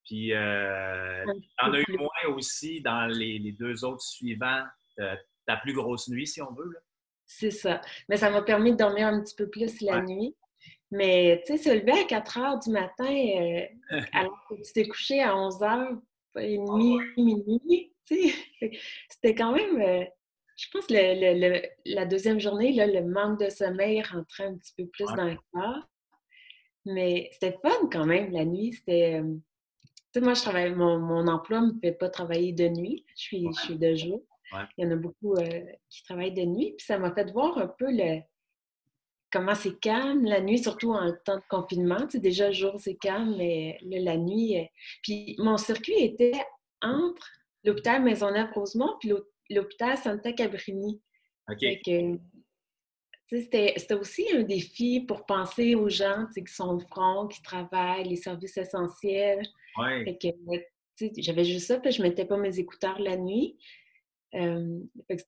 [0.05, 1.25] Puis, euh,
[1.61, 4.63] en as eu moins aussi dans les, les deux autres suivants,
[5.45, 6.71] ta plus grosse nuit, si on veut.
[7.25, 7.81] C'est ça.
[8.07, 10.35] Mais ça m'a permis de dormir un petit peu plus la nuit.
[10.95, 13.65] Mais, tu sais, se lever à 4 heures du matin, euh,
[14.13, 15.97] alors que tu t'es couché à 11 heures
[16.39, 18.33] et demie, minuit, tu sais,
[19.09, 19.81] c'était quand même...
[19.81, 20.05] Euh,
[20.55, 24.73] je pense que le, la deuxième journée, là, le manque de sommeil rentrait un petit
[24.77, 25.83] peu plus dans le corps.
[26.85, 28.71] Mais c'était fun quand même, la nuit.
[28.71, 29.19] C'était...
[29.19, 29.35] Euh,
[30.13, 30.73] tu sais, moi, je travaille...
[30.73, 33.05] Mon, mon emploi ne me fait pas travailler de nuit.
[33.17, 34.23] Je suis, je suis de jour.
[34.77, 35.35] Il y en a beaucoup
[35.89, 36.73] qui travaillent de nuit.
[36.77, 38.21] Puis ça m'a fait voir un peu le,
[39.35, 41.99] comment c'est calme la nuit, surtout en temps de confinement.
[42.07, 44.57] Tu sais, déjà, le jour, c'est calme, mais la nuit.
[44.57, 44.63] Euh,
[45.03, 46.39] puis mon circuit était
[46.81, 47.27] entre
[47.65, 49.11] l'hôpital Maisonneuve-Rosemont puis
[49.49, 51.01] l'hôpital Santa Cabrini.
[51.51, 51.65] OK.
[53.27, 58.15] C'était aussi un défi pour penser aux gens qui sont au front, qui travaillent, les
[58.15, 59.45] services essentiels.
[59.77, 60.17] Ouais.
[61.17, 63.57] J'avais juste ça, puis je ne mettais pas mes écouteurs la nuit.
[64.35, 64.79] Euh,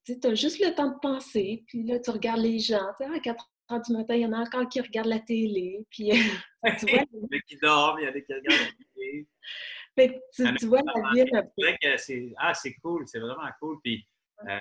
[0.05, 2.87] tu as juste le temps de penser, puis là, tu regardes les gens.
[2.99, 5.85] À 4 heures du matin, il y en a encore qui regardent la télé.
[5.89, 6.09] Puis,
[6.79, 8.85] tu vois, il y en a qui dorment, il y en a qui regardent la
[9.95, 10.17] télé.
[10.59, 13.77] tu, vois la vie c'est Ah, c'est cool, c'est vraiment cool.
[13.83, 14.07] Puis,
[14.47, 14.59] euh,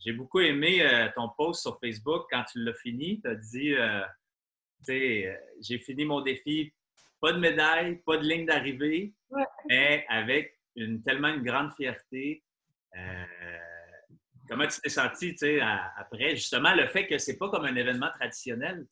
[0.00, 3.20] j'ai beaucoup aimé euh, ton post sur Facebook quand tu l'as fini.
[3.20, 6.72] Tu as dit, tu sais, j'ai fini mon défi,
[7.20, 9.12] pas de médaille, pas de ligne d'arrivée,
[9.68, 12.44] mais avec une, tellement une grande fierté.
[14.48, 15.36] Comment tu t'es senti
[15.96, 18.86] après, justement, le fait que c'est pas comme un événement traditionnel?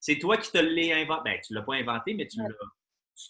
[0.00, 1.22] C'est toi qui te l'as inventé.
[1.24, 2.38] Ben, tu l'as pas inventé, mais tu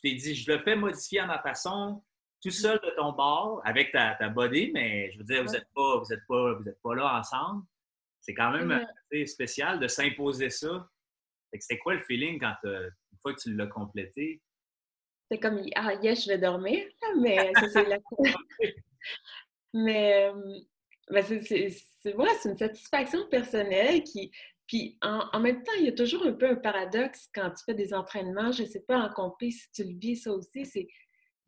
[0.02, 2.02] t'es dit, je le fais modifier à ma façon,
[2.42, 5.68] tout seul de ton bord, avec ta, ta body, mais je veux dire, vous n'êtes
[5.74, 7.64] pas, vous êtes pas, vous êtes pas là ensemble.
[8.20, 8.86] C'est quand même
[9.26, 10.88] spécial de s'imposer ça.
[11.52, 14.42] C'était quoi le feeling quand une fois que tu l'as complété?
[15.30, 16.86] C'est comme ah yes, je vais dormir,
[17.18, 17.98] mais ça c'est la
[19.74, 20.60] Mais euh,
[21.10, 24.30] ben, c'est une satisfaction personnelle qui.
[24.66, 27.74] Puis en, même temps, il y a toujours un peu un paradoxe quand tu fais
[27.74, 28.50] des entraînements.
[28.50, 30.64] Je ne sais pas en compé si tu le vis ça aussi.
[30.64, 30.88] C'est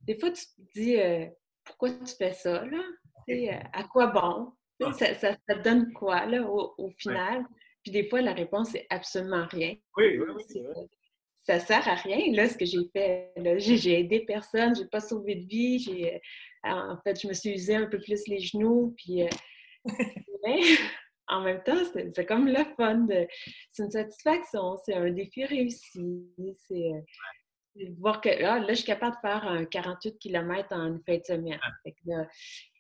[0.03, 1.25] des fois tu te dis euh,
[1.64, 2.83] pourquoi tu fais ça là?
[3.31, 4.53] Euh, À quoi bon?
[4.83, 4.92] Ah.
[4.92, 7.45] ça, ça, te donne quoi là au, final?
[7.83, 9.75] Puis des fois la réponse c'est absolument rien.
[9.97, 10.87] Oui, oui, oui.
[11.38, 13.33] Ça sert à rien là ce que j'ai fait.
[13.59, 16.21] J'ai aidé personne, j'ai pas sauvé de vie, j'ai
[16.66, 19.22] en fait, je me suis usé un peu plus les genoux, puis...
[19.22, 19.29] Euh,
[20.44, 20.61] mais
[21.29, 23.07] en même temps, c'est comme le fun.
[23.72, 26.33] C'est une satisfaction, c'est un défi réussi.
[26.68, 30.87] C'est euh, voir que ah, là, je suis capable de faire un 48 km en
[30.87, 31.59] une fin de semaine.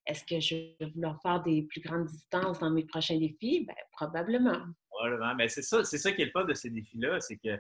[0.06, 3.64] Est-ce que je vais vouloir faire des plus grandes distances dans mes prochains défis?
[3.66, 4.64] Ben, probablement.
[4.90, 5.34] Probablement.
[5.34, 7.58] Mais c'est ça, c'est ça qui est le fun de ces défis-là, c'est que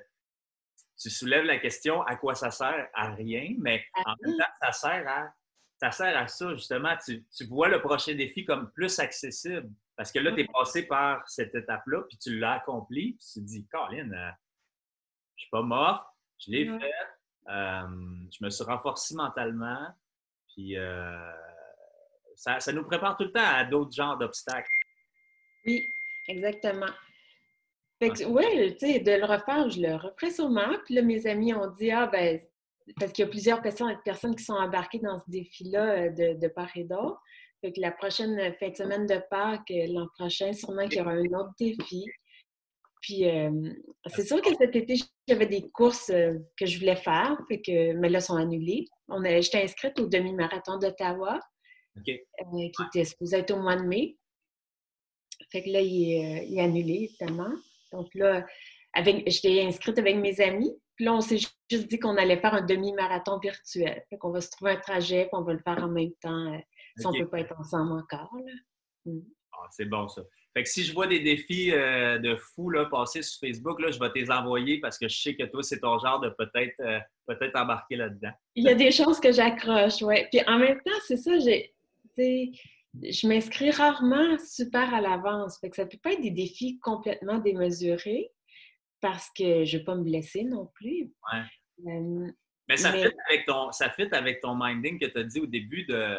[0.98, 2.88] tu soulèves la question à quoi ça sert?
[2.94, 5.34] À rien, mais en même temps, ça sert à
[5.78, 6.96] ça sert à ça, justement.
[7.04, 9.70] Tu, vois le prochain défi comme plus accessible.
[9.96, 13.40] Parce que là, tu es passé par cette étape-là, puis tu l'as accompli, puis tu
[13.40, 14.30] te dis, Colin, euh,
[15.36, 16.92] je suis pas mort, je l'ai fait,
[17.48, 17.82] euh,
[18.30, 19.88] je me suis renforcé mentalement,
[20.48, 21.32] puis euh,
[22.34, 24.68] ça, nous prépare tout le temps à d'autres genres d'obstacles.
[25.64, 25.82] Oui,
[26.28, 26.92] exactement.
[28.00, 30.76] oui, tu sais, de le refaire, je le referai sûrement.
[30.84, 32.38] Puis là, mes amis ont dit, ah, ben,
[32.98, 36.40] parce qu'il y a plusieurs personnes, personnes qui sont embarquées dans ce défi-là euh, de,
[36.40, 37.20] de part et d'autre.
[37.60, 41.00] Fait que la prochaine fin de semaine de Pâques, euh, l'an prochain, sûrement qu'il y
[41.00, 42.04] aura un autre défi.
[43.02, 43.50] Puis euh,
[44.06, 44.96] c'est sûr que cet été,
[45.28, 48.86] j'avais des courses que je voulais faire, fait que, mais là, sont annulées.
[49.40, 51.38] J'étais inscrite au demi-marathon d'Ottawa,
[52.04, 52.18] qui
[52.88, 54.16] était supposé être au mois de mai.
[55.52, 57.54] Fait que là, il est, il est annulé, évidemment.
[57.92, 58.44] Donc là,
[59.26, 60.76] j'étais inscrite avec mes amis.
[60.96, 64.02] Puis là, on s'est juste dit qu'on allait faire un demi-marathon virtuel.
[64.08, 66.54] Fait qu'on va se trouver un trajet, puis on va le faire en même temps,
[66.54, 66.58] euh,
[66.98, 68.34] si on ne peut pas être ensemble encore.
[69.04, 69.20] Mm.
[69.52, 70.22] Ah, c'est bon, ça.
[70.54, 73.90] Fait que si je vois des défis euh, de fou là, passer sur Facebook, là,
[73.90, 76.30] je vais te les envoyer parce que je sais que toi, c'est ton genre de
[76.30, 78.32] peut-être euh, peut-être embarquer là-dedans.
[78.54, 80.24] Il y a des choses que j'accroche, oui.
[80.32, 81.74] Puis en même temps, c'est ça, j'ai.
[82.16, 85.58] Je m'inscris rarement super à l'avance.
[85.58, 88.32] Fait que ça peut pas être des défis complètement démesurés
[89.00, 91.12] parce que je ne veux pas me blesser non plus.
[91.32, 92.32] Ouais.
[92.68, 95.46] mais ça, Fit avec ton, ça fit avec ton minding que tu as dit au
[95.46, 96.18] début de,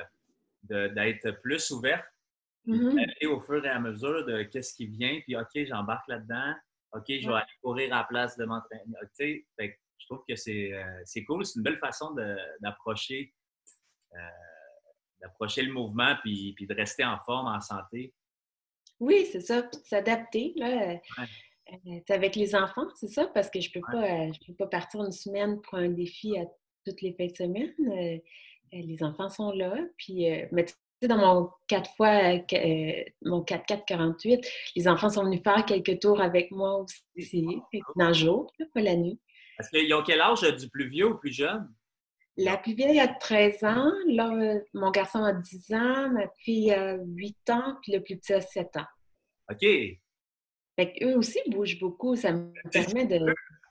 [0.63, 2.05] d'être plus ouverte,
[2.67, 3.27] mm-hmm.
[3.27, 6.53] au fur et à mesure de qu'est-ce qui vient, puis OK, j'embarque là-dedans.
[6.93, 8.83] OK, je vais aller courir à la place de m'entraîner.
[9.19, 11.45] Tu sais, je trouve que euh, c'est cool.
[11.45, 12.15] C'est une belle façon
[12.61, 13.33] d'approcher
[14.15, 14.19] euh,
[15.21, 18.13] d'approcher le mouvement puis, puis, de rester en forme, en santé.
[18.99, 19.63] Oui, c'est ça.
[19.63, 20.53] Puis de s'adapter.
[20.55, 20.99] Là.
[21.71, 23.27] Euh, avec les enfants, c'est ça?
[23.33, 26.37] Parce que je ne peux, pas, je peux pas partir une semaine pour un défi
[26.37, 26.45] à
[26.85, 28.21] toutes les fins de semaine.
[28.71, 29.75] les enfants sont là.
[29.97, 30.65] Puis, mais
[31.05, 32.33] dans mon 4 fois,
[33.21, 37.45] mon 4-4-48, les enfants sont venus faire quelques tours avec moi aussi,
[37.95, 39.19] dans le jour, pas la nuit.
[39.59, 41.71] Est-ce qu'ils ont quel âge du plus vieux ou plus jeune?
[42.37, 46.95] La plus vieille a 13 ans, là, mon garçon a 10 ans, ma fille a
[46.95, 48.85] 8 ans, puis le plus petit a 7 ans.
[49.51, 49.65] OK.
[50.77, 53.19] Fait eux aussi bougent beaucoup, ça me permet de.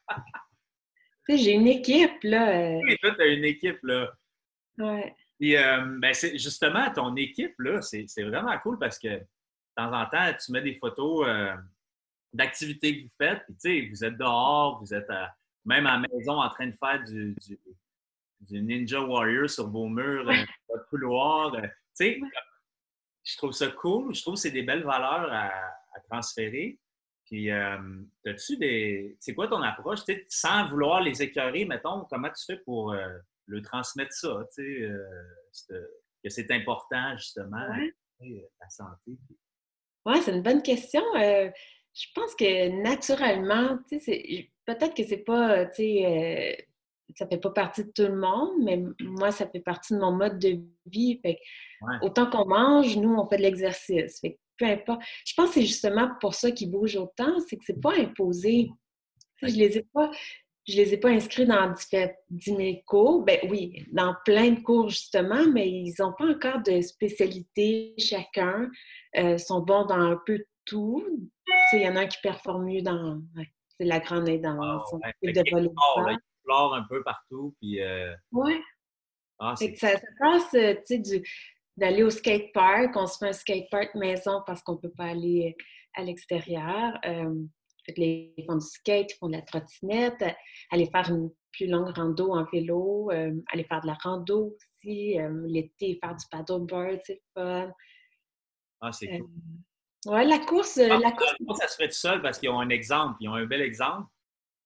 [1.28, 2.76] tu sais, j'ai une équipe, là.
[2.76, 2.80] Euh.
[2.82, 4.12] Oui, toi, tu as une équipe, là.
[4.78, 5.14] Ouais.
[5.38, 9.26] Puis, euh, ben, justement, ton équipe, là, c'est vraiment cool parce que de
[9.76, 11.54] temps en temps, tu mets des photos euh,
[12.32, 15.34] d'activités que vous faites, puis tu sais, vous êtes dehors, vous êtes à,
[15.66, 17.36] même à la maison en train de faire du,
[18.40, 20.34] du, Ninja Warrior sur vos murs, euh,
[20.68, 21.52] votre couloir.
[21.52, 22.20] Tu sais,
[23.24, 24.14] je trouve ça cool.
[24.14, 25.50] Je trouve que c'est des belles valeurs à,
[26.10, 26.78] transférer.
[27.26, 27.76] Puis, euh,
[28.26, 29.16] as-tu des.
[29.20, 30.00] C'est quoi ton approche?
[30.28, 32.94] sans vouloir les écœurer, mettons, comment tu fais pour
[33.46, 34.46] le transmettre ça?
[34.54, 34.88] Tu
[35.52, 35.78] sais,
[36.22, 37.66] que c'est important, justement,
[38.20, 39.18] la santé.
[40.04, 41.02] Oui, c'est une bonne question.
[41.14, 46.62] je pense que naturellement, tu sais, peut-être que c'est pas, tu sais, euh,
[47.14, 50.12] ça fait pas partie de tout le monde, mais moi, ça fait partie de mon
[50.12, 51.18] mode de vie.
[51.22, 51.38] Fait
[52.02, 54.20] Autant qu'on mange, nous, on fait de l'exercice.
[54.58, 55.02] Peu importe.
[55.24, 58.70] Je pense que c'est justement pour ça qu'ils bougent autant, c'est que c'est pas imposé.
[59.42, 60.10] je les ai pas.
[60.68, 61.72] Je les ai pas inscrits dans
[62.30, 63.22] 10 000 cours.
[63.22, 68.68] Ben oui, dans plein de cours justement, mais ils n'ont pas encore de spécialité chacun.
[69.16, 71.06] Euh, sont bons dans un peu tout.
[71.72, 73.20] Il y en a un qui performe mieux dans
[73.78, 75.70] c'est la grande aide dans ah, son de volley.
[76.48, 77.54] Il un peu partout.
[77.60, 78.14] Puis, euh...
[78.32, 78.58] Oui.
[79.38, 81.02] Ah, ça, ça, passe, euh, sais,
[81.76, 82.96] d'aller au skatepark.
[82.96, 85.62] On se fait un skatepark maison parce qu'on ne peut pas aller euh,
[86.00, 86.98] à l'extérieur.
[87.04, 87.34] Euh,
[87.96, 90.24] ils font du skate, ils font de la trottinette,
[90.70, 95.96] aller faire une plus longue rando en vélo, aller faire de la rando aussi, l'été,
[96.02, 97.70] faire du paddleboard, c'est fun.
[98.80, 99.30] Ah, c'est cool.
[100.06, 100.78] Oui, la course.
[100.78, 101.34] Euh, la course...
[101.58, 104.08] ça se fait tout seul parce qu'ils ont un exemple, ils ont un bel exemple.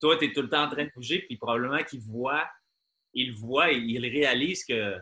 [0.01, 2.49] Toi, tu es tout le temps en train de bouger, puis probablement qu'ils voient,
[3.15, 4.97] ils voient et ils réalisent que,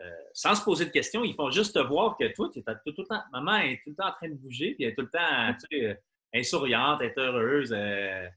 [0.00, 2.62] euh, sans se poser de questions, ils font juste te voir que toi, tu es
[2.62, 4.94] tout, le temps, maman est tout le temps en train de bouger, puis elle est
[4.94, 6.00] tout le temps, tu sais,
[6.32, 7.72] elle est souriante, elle est heureuse.
[7.72, 8.28] Euh,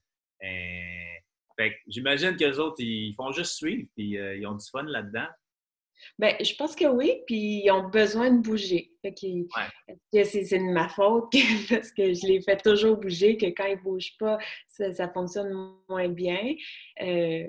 [1.88, 5.28] j'imagine qu'eux autres, ils font juste suivre, puis ils ont du fun là-dedans.
[6.20, 8.92] Bien, je pense que oui, puis ils ont besoin de bouger.
[9.04, 11.32] c'est de ma faute
[11.70, 14.38] parce que je les fais toujours bouger, que quand ils ne bougent pas,
[14.68, 15.54] ça, fonctionne
[15.90, 16.56] moins bien.
[17.02, 17.48] Euh,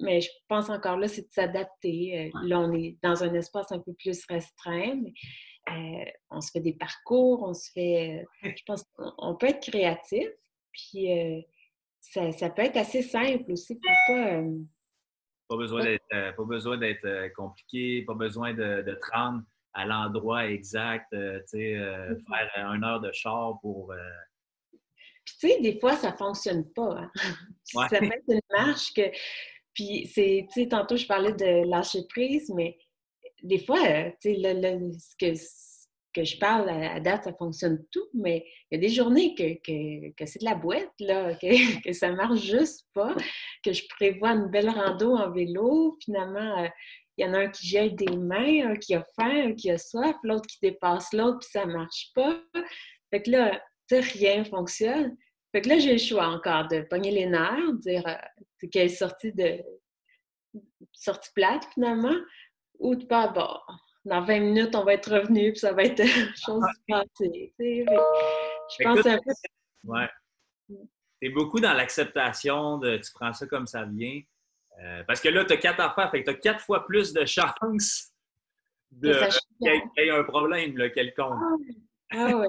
[0.00, 2.30] mais je pense encore là, c'est de s'adapter.
[2.34, 5.12] Euh, là, on est dans un espace un peu plus restreint, mais
[5.70, 8.24] euh, on se fait des parcours, on se fait.
[8.42, 10.28] je pense qu'on peut être créatif,
[10.72, 11.08] puis
[12.00, 14.42] ça, ça, peut être assez simple aussi pour pas
[15.48, 19.42] pas besoin d'être, euh, pas besoin d'être euh, compliqué, pas besoin de, de te rendre
[19.72, 22.24] à l'endroit exact, euh, tu sais, mm-hmm.
[22.26, 23.94] faire une heure de char pour.
[25.24, 26.98] Puis, tu sais, des fois, ça fonctionne pas.
[26.98, 27.10] Hein.
[27.64, 29.02] Ça peut être une marche que.
[29.78, 32.76] Puis, c'est, tu sais, tantôt, je parlais de lâcher prise, mais
[33.44, 33.78] des fois,
[34.20, 35.38] tu sais, ce que
[36.14, 39.54] que je parle à, date, ça fonctionne tout, mais il y a des journées que,
[40.16, 43.14] que, c'est de la boîte, là, que, que ça marche juste pas,
[43.62, 46.68] que je prévois une belle rando en vélo, finalement, euh,
[47.16, 49.70] il y en a un qui jette des mains, un qui a faim, un qui
[49.70, 52.42] a soif, l'autre qui dépasse l'autre, puis ça marche pas.
[53.10, 53.62] Fait que là,
[53.92, 55.16] rien fonctionne.
[55.52, 58.90] Fait que là, j'ai le choix encore de pogner les nerfs, de dire euh, quelle
[58.90, 59.62] sortie de
[60.92, 62.16] sortie plate finalement,
[62.78, 63.58] ou de pas bon,
[64.04, 66.02] dans 20 minutes, on va être revenu, puis ça va être
[66.44, 67.52] chose du passé.
[67.58, 69.32] Je pense un peu.
[69.84, 70.08] Ouais.
[71.20, 74.20] C'est beaucoup dans l'acceptation de tu prends ça comme ça vient.
[74.80, 77.12] Euh, parce que là, tu as quatre affaires, fait que tu as quatre fois plus
[77.12, 78.12] de chances
[78.92, 79.12] de
[79.60, 81.34] qu'il y, ait un problème là, quelconque.
[82.10, 82.48] Ah, ah ouais.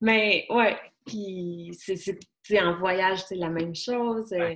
[0.00, 4.32] Mais ouais, puis c'est en voyage, c'est la même chose.
[4.32, 4.54] Euh,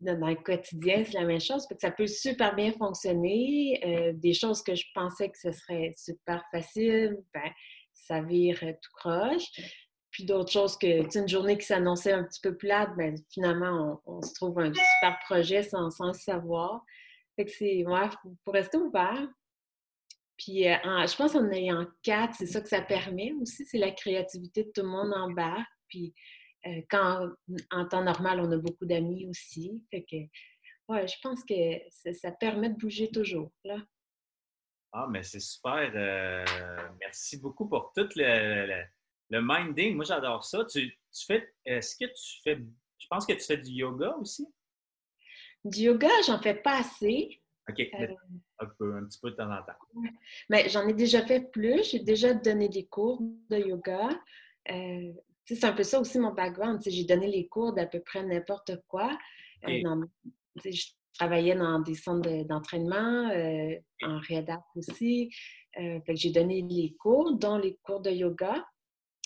[0.00, 1.66] dans le quotidien, c'est la même chose.
[1.66, 3.80] que ça peut super bien fonctionner.
[3.84, 7.50] Euh, des choses que je pensais que ce serait super facile, ben,
[7.92, 9.50] ça vire euh, tout croche.
[10.10, 14.22] Puis d'autres choses que, une journée qui s'annonçait un petit peu plate, ben, finalement, on,
[14.22, 16.84] se trouve un super projet sans, sans le savoir.
[17.36, 18.08] Fait que c'est, ouais,
[18.44, 19.26] faut, rester ouvert.
[20.36, 23.92] Puis euh, je pense qu'en ayant quatre, c'est ça que ça permet aussi, c'est la
[23.92, 25.64] créativité de tout le monde en bas.
[25.88, 26.12] Puis
[26.88, 27.28] quand,
[27.70, 29.82] en temps normal, on a beaucoup d'amis aussi.
[29.90, 30.16] Fait que,
[30.88, 33.78] ouais, je pense que ça, permet de bouger toujours, là.
[34.92, 35.92] Ah, mais c'est super.
[37.00, 38.84] merci beaucoup pour tout le,
[39.30, 39.96] le, minding.
[39.96, 40.64] Moi, j'adore ça.
[40.64, 42.60] Tu, tu fais, est-ce que tu fais,
[42.98, 44.46] je pense que tu fais du yoga aussi?
[45.64, 47.40] Du yoga, j'en fais pas assez.
[47.68, 47.80] OK.
[47.80, 48.06] Euh,
[48.58, 49.72] un, peu, un petit peu de temps en temps.
[50.50, 51.90] Mais j'en ai déjà fait plus.
[51.90, 54.10] J'ai déjà donné des cours de yoga.
[54.70, 55.12] Euh,
[55.44, 56.80] c'est un peu ça aussi mon background.
[56.86, 59.16] J'ai donné les cours d'à peu près n'importe quoi.
[59.68, 60.04] Euh,
[60.64, 60.86] je
[61.18, 63.30] travaillais dans des centres d'entraînement,
[64.02, 65.30] en rédac aussi.
[65.76, 68.64] j'ai donné les cours, dont les cours de yoga.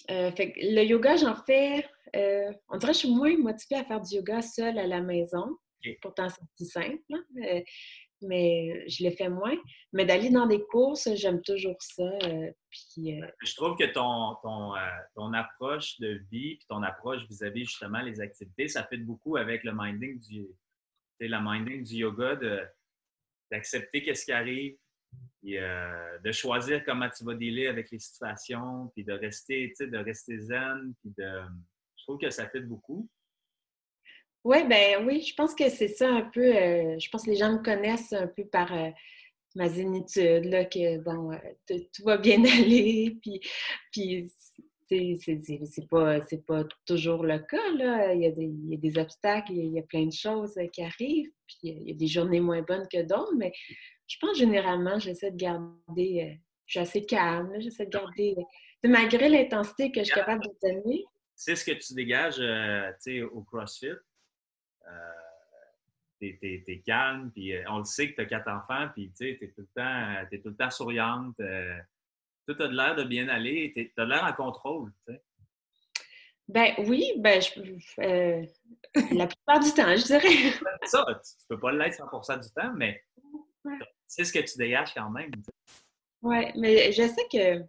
[0.08, 4.16] fait le yoga, j'en fais, on dirait que je suis moins motivée à faire du
[4.16, 5.56] yoga seule à la maison.
[6.02, 7.02] Pourtant, c'est plus simple,
[7.44, 7.60] euh,
[8.22, 9.56] mais je le fais moins.
[9.92, 12.02] Mais d'aller dans des courses, j'aime toujours ça.
[12.02, 14.74] Euh, puis, euh, Je trouve que ton, ton,
[15.14, 19.64] ton, approche de vie et ton approche vis-à-vis justement les activités, ça fait beaucoup avec
[19.64, 20.46] le minding du,
[21.20, 22.38] minding du yoga,
[23.50, 24.76] d'accepter qu'est-ce qui arrive,
[25.44, 30.38] et, de choisir comment tu vas dealer avec les situations, puis de rester, de rester
[30.40, 31.42] zen, puis de...
[31.96, 33.08] Je trouve que ça fait beaucoup.
[34.48, 36.40] Oui, ben oui, je pense que c'est ça un peu.
[36.56, 38.88] Euh, je pense que les gens me connaissent un peu par euh,
[39.54, 41.36] ma zénitude, là, que bon, euh,
[41.68, 43.42] tout va bien aller, puis,
[43.92, 44.32] puis
[44.88, 48.14] c'est pas, pas toujours le cas, là.
[48.14, 50.58] Il y a des, il y a des obstacles, il y a plein de choses
[50.72, 53.52] qui arrivent, puis il y a des journées moins bonnes que d'autres, mais
[54.06, 56.38] je pense généralement, j'essaie de garder.
[56.64, 58.34] je suis assez calme, j'essaie de garder.
[58.82, 61.04] malgré l'intensité que je suis capable de donner.
[61.34, 62.40] C'est ce que tu dégages
[63.30, 63.98] au CrossFit.
[64.88, 65.18] Euh,
[66.20, 69.30] t'es es, calme, puis euh, on le sait que tu as quatre enfants, puis tu
[69.30, 71.38] es tout le temps, es tout le temps souriante.
[71.40, 71.78] Euh,
[72.46, 74.92] tout a l'air de bien aller, tu as l'air en contrôle.
[76.48, 77.40] Ben oui, ben
[79.12, 80.52] la plupart du temps, je dirais.
[80.84, 83.04] ça, tu, peux pas l'être 100% du temps, mais
[84.06, 85.30] c'est ce que tu dégages quand même.
[86.22, 87.64] Oui, mais je sais que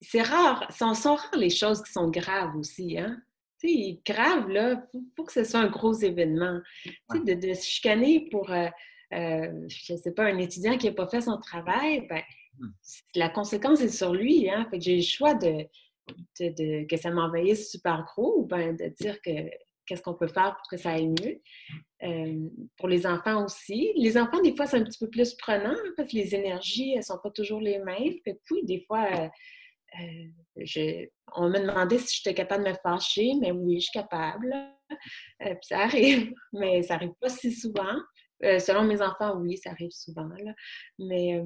[0.00, 3.20] c'est rare, sont, sont rares les choses qui sont graves aussi, hein?
[3.60, 6.60] Sais, grave, là, il faut, que ce soit un gros événement.
[6.84, 6.92] Tu
[7.26, 8.68] sais, de, se chicaner pour, euh,
[9.14, 12.22] euh, je ne sais pas, un étudiant qui n'a pas fait son travail, ben,
[12.58, 12.66] mmh.
[13.16, 14.48] la conséquence est sur lui.
[14.50, 14.66] Hein?
[14.70, 15.66] Fait que j'ai le choix de,
[16.40, 19.50] de, que ça m'envahisse super gros ou ben, de dire que
[19.88, 21.40] qu'est-ce qu'on peut faire pour que ça aille mieux.
[22.04, 23.92] Euh, pour les enfants aussi.
[23.96, 26.98] Les enfants, des fois, c'est un petit peu plus prenant parce que les énergies, elles
[26.98, 28.14] ne sont pas toujours les mêmes.
[28.22, 29.28] Puis, des fois, euh,
[31.34, 34.52] on me demandait si j'étais capable de me fâcher, mais oui, je suis capable.
[35.42, 37.96] Euh, puis ça arrive, mais ça n'arrive pas si souvent.
[38.44, 40.28] Euh, selon mes enfants, oui, ça arrive souvent.
[40.98, 41.42] Mais,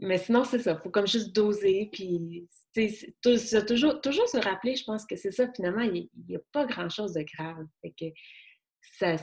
[0.00, 0.72] mais sinon, c'est ça.
[0.72, 1.88] Il faut comme juste doser.
[1.92, 2.48] Puis,
[3.22, 7.14] toujours, toujours se rappeler, je pense que c'est ça, finalement, il n'y a pas grand-chose
[7.14, 7.66] de grave.
[7.82, 8.06] que
[8.80, 9.16] ça,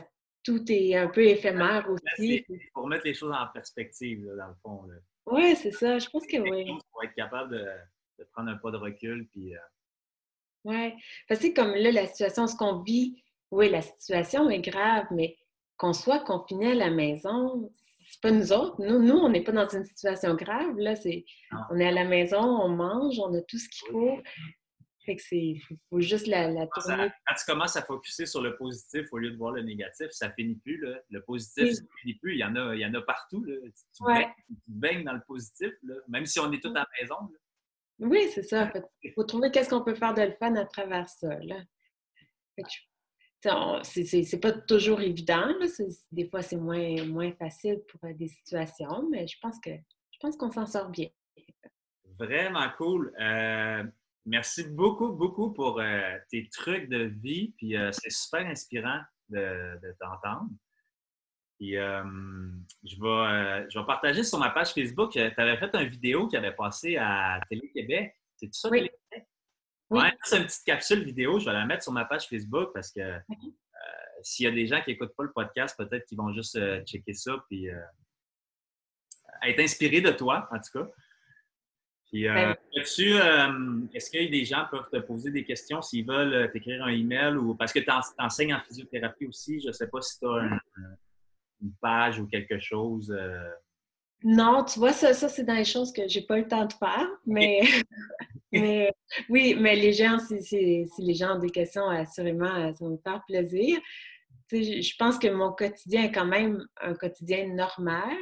[0.43, 2.45] tout est un peu éphémère aussi.
[2.73, 4.87] Pour mettre les choses en perspective, dans le fond.
[5.25, 5.99] Oui, c'est ça.
[5.99, 6.65] Je pense que oui.
[6.91, 9.27] Pour être capable de, prendre un pas de recul.
[9.31, 9.59] Puis, euh...
[10.65, 10.93] Oui.
[11.27, 15.37] Parce que comme là, la situation, ce qu'on vit, oui, la situation est grave, mais
[15.77, 17.71] qu'on soit confiné à la maison,
[18.09, 18.75] c'est pas nous autres.
[18.79, 20.77] Nous, nous on n'est pas dans une situation grave.
[20.77, 21.25] Là, c'est,
[21.69, 24.17] on est à la maison, on mange, on a tout ce qu'il faut.
[25.05, 25.55] Fait que c'est,
[25.89, 27.09] faut, juste la, la tourner.
[27.27, 30.31] quand tu commences à focuser sur le positif au lieu de voir le négatif, ça
[30.31, 30.77] finit plus.
[30.81, 30.99] Là.
[31.09, 32.33] Le positif, ça finit plus.
[32.33, 33.43] Il y en a, il y en a partout.
[33.43, 33.55] Là.
[33.95, 34.03] Tu,
[34.67, 35.95] baignes, dans le positif, là.
[36.07, 37.15] même si on est tous à la maison.
[37.99, 38.71] Oui, c'est ça.
[39.03, 41.39] Il faut trouver qu'est-ce qu'on peut faire de le fun à travers ça.
[41.39, 41.61] Là.
[43.83, 45.45] C'est pas toujours évident.
[45.45, 45.65] Là.
[46.11, 50.17] Des fois, c'est moins, moins facile pour euh, des situations, mais je pense que je
[50.19, 51.09] pense qu'on s'en sort bien.
[52.17, 53.13] Vraiment cool.
[53.19, 53.83] Euh,
[54.25, 57.53] Merci beaucoup, beaucoup pour euh, tes trucs de vie.
[57.57, 60.49] Puis euh, c'est super inspirant de, t'entendre.
[61.59, 62.03] Puis euh,
[62.83, 65.11] je, vais, je vais partager sur ma page Facebook.
[65.11, 68.15] Tu avais fait une vidéo qui avait passé à Télé-Québec.
[68.35, 69.27] C'est tout ça, Télé-Québec?
[69.91, 70.01] Oui.
[70.23, 71.39] c'est une petite capsule vidéo.
[71.39, 73.19] Je vais la mettre sur ma page Facebook parce que
[74.23, 77.13] s'il y a des gens qui n'écoutent pas le podcast, peut-être qu'ils vont juste checker
[77.13, 77.67] ça puis
[79.43, 80.89] être inspirés de toi, en tout cas.
[82.15, 86.33] Puis, euh, ben euh, est-ce que des gens peuvent te poser des questions s'ils veulent
[86.33, 89.87] euh, t'écrire un email ou parce que tu enseignes en physiothérapie aussi, je ne sais
[89.87, 90.61] pas si tu as
[91.61, 93.13] une page ou quelque chose.
[94.23, 96.65] Non, tu vois, ça, ça c'est dans les choses que j'ai pas eu le temps
[96.65, 97.59] de faire, mais,
[98.53, 98.93] mais
[99.27, 103.23] oui, mais les gens, si, les gens ont des questions, assurément, ça va me faire
[103.27, 103.77] plaisir.
[104.53, 108.15] je pense que mon quotidien est quand même un quotidien normal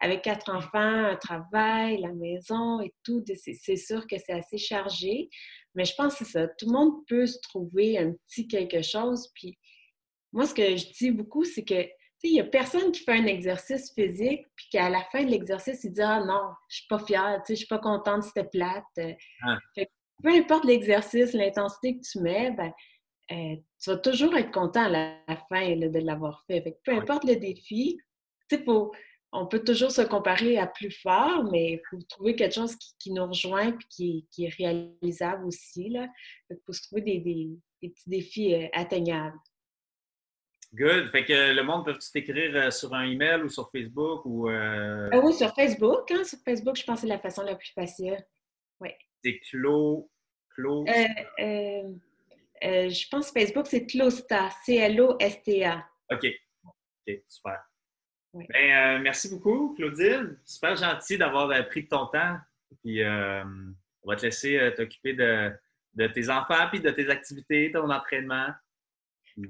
[0.00, 5.28] avec quatre enfants, un travail, la maison et tout, c'est sûr que c'est assez chargé.
[5.74, 6.48] Mais je pense que c'est ça.
[6.48, 9.30] Tout le monde peut se trouver un petit quelque chose.
[9.34, 9.58] Puis
[10.32, 11.86] moi, ce que je dis beaucoup, c'est que
[12.22, 15.84] il n'y a personne qui fait un exercice physique, puis qu'à la fin de l'exercice,
[15.84, 19.16] il dit Ah non, je suis pas fière, je suis pas contente, c'était plate.
[19.42, 19.56] Ah.
[20.22, 22.72] peu importe l'exercice, l'intensité que tu mets, ben,
[23.32, 26.62] euh, tu vas toujours être content à la, fin de l'avoir fait.
[26.84, 27.98] peu importe le défi,
[28.64, 28.92] faut,
[29.32, 33.12] on peut toujours se comparer à plus fort, mais il faut trouver quelque chose qui,
[33.12, 35.94] nous rejoint et qui, est réalisable aussi.
[36.50, 37.48] Il faut se trouver des,
[37.80, 39.38] petits défis euh, atteignables.
[40.72, 41.10] Good.
[41.10, 44.48] Fait que le monde peut t'écrire euh, sur un email ou sur Facebook ou.
[44.48, 46.10] Ah oui, sur Facebook.
[46.10, 46.24] Hein.
[46.24, 48.24] Sur Facebook, je pense que c'est la façon la plus facile.
[48.80, 48.90] Oui.
[49.22, 50.10] C'est Clo.
[50.54, 50.84] Clo.
[50.86, 54.50] je pense que Facebook, c'est Closta.
[54.64, 55.86] C-L-O-S-T-A.
[56.12, 56.26] OK.
[56.64, 57.69] OK, super.
[58.32, 60.38] Ben, euh, merci beaucoup, Claudine.
[60.44, 62.36] Super gentil d'avoir euh, pris ton temps.
[62.82, 63.42] Puis, euh,
[64.02, 68.46] on va te laisser t'occuper de, tes enfants, puis de tes activités, ton entraînement.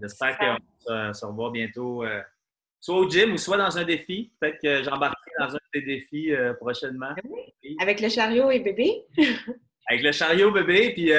[0.00, 0.56] J'espère qu'on
[0.88, 2.04] va se revoir bientôt,
[2.80, 4.32] soit au gym ou soit dans un défi.
[4.40, 7.14] Peut-être que j'embarquerai dans un de tes défis prochainement.
[7.80, 9.04] Avec le chariot et bébé.
[9.88, 11.12] Avec le chariot bébé, puis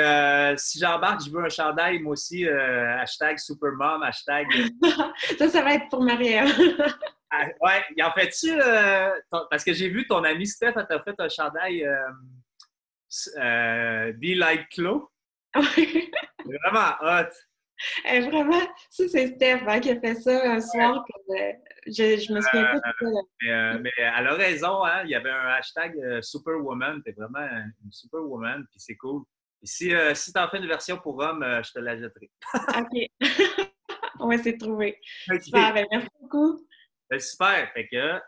[0.57, 4.47] si j'embarque, je veux un chandail, moi aussi, hashtag supermom, hashtag...
[5.37, 6.45] ça, ça va être pour Maria.
[7.31, 8.51] Ah, ouais, il en fait-tu.
[8.51, 9.11] Euh,
[9.49, 12.09] parce que j'ai vu ton ami Steph, t'a fait un chandail euh,
[13.37, 15.09] euh, Be Like Chloe.
[15.55, 17.31] vraiment hot.
[18.05, 21.05] Vraiment, ça, c'est Steph hein, qui a fait ça un soir.
[21.87, 23.21] je, je me souviens pas de ça.
[23.41, 27.01] Mais, mais, elle a raison, hein, il y avait un hashtag Superwoman.
[27.01, 29.23] T'es vraiment une Superwoman, puis c'est cool.
[29.63, 32.29] Et si, si t'en fais une version pour homme, je te la jetterai.
[32.77, 33.09] OK.
[34.21, 34.99] On va essayer de trouver.
[35.41, 36.67] Super, ben, merci beaucoup.
[37.11, 37.69] Ben, super.
[37.73, 38.21] Fait que,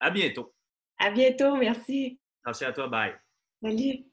[0.00, 0.54] à bientôt.
[0.98, 1.54] À bientôt.
[1.56, 2.18] Merci.
[2.46, 2.88] Merci à toi.
[2.88, 3.12] Bye.
[3.62, 4.06] Salut.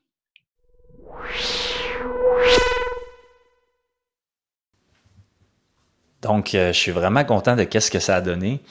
[6.21, 8.61] Donc, euh, je suis vraiment content de qu'est-ce que ça a donné.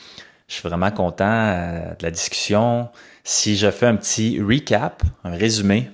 [0.48, 2.90] Je suis vraiment content euh, de la discussion.
[3.24, 5.90] Si je fais un petit recap, un résumé,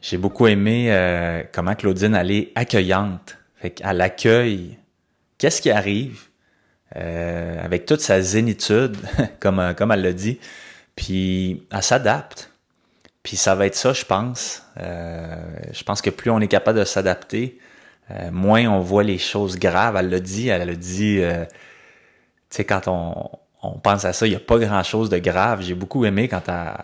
[0.00, 3.38] j'ai beaucoup aimé euh, comment Claudine elle est accueillante.
[3.56, 4.78] Fait qu'elle accueille
[5.38, 6.28] qu'est-ce qui arrive,
[6.96, 8.96] euh, avec toute sa zénitude,
[9.40, 10.38] comme, euh, comme elle l'a dit.
[10.94, 12.50] Puis elle s'adapte.
[13.22, 14.62] Puis ça va être ça, je pense.
[14.78, 15.36] Euh,
[15.72, 17.58] je pense que plus on est capable de s'adapter,
[18.30, 19.96] moins on voit les choses graves.
[19.96, 21.46] Elle l'a dit, elle l'a dit, tu
[22.50, 23.30] sais, quand on,
[23.62, 25.62] on pense à ça, il n'y a pas grand-chose de grave.
[25.62, 26.74] J'ai beaucoup aimé quand elle,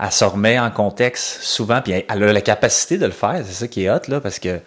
[0.00, 3.42] elle, se remet en contexte souvent, puis elle a la capacité de le faire.
[3.44, 4.60] C'est ça qui est hot, là, parce que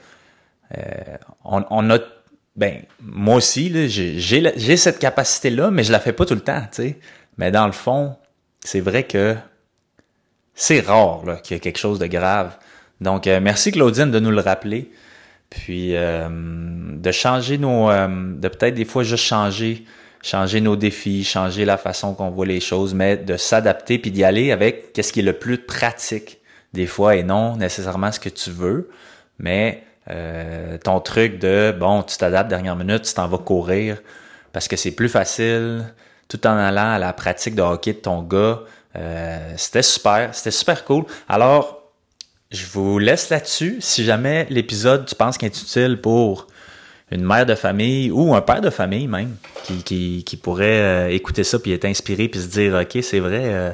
[1.43, 1.97] on, on a
[2.55, 6.61] ben moi aussi j'ai cette capacité là mais je la fais pas tout le temps
[6.71, 6.99] tu sais.
[7.37, 8.15] Mais dans le fond
[8.59, 9.35] c'est vrai que
[10.53, 12.57] c'est rare qu'il y ait quelque chose de grave.
[12.99, 14.91] Donc euh, merci Claudine de nous le rappeler.
[15.49, 19.85] Puis euh, de changer nos euh, de peut-être des fois juste changer
[20.21, 24.23] changer nos défis changer la façon qu'on voit les choses mais de s'adapter puis d'y
[24.23, 26.39] aller avec qu'est-ce qui est le plus pratique
[26.73, 28.89] des fois et non nécessairement ce que tu veux.
[29.39, 33.97] Mais euh, ton truc de bon, tu t'adaptes dernière minute, tu t'en vas courir
[34.51, 35.85] parce que c'est plus facile,
[36.27, 38.61] tout en allant à la pratique de hockey de ton gars.
[38.95, 41.05] Euh, c'était super, c'était super cool.
[41.27, 41.83] Alors,
[42.51, 43.77] je vous laisse là-dessus.
[43.79, 46.47] Si jamais l'épisode, tu penses qu'il est utile pour
[47.11, 51.43] une mère de famille ou un père de famille même, qui, qui, pourrait euh, écouter
[51.43, 53.71] ça puis être inspiré puis se dire, OK, c'est vrai, euh,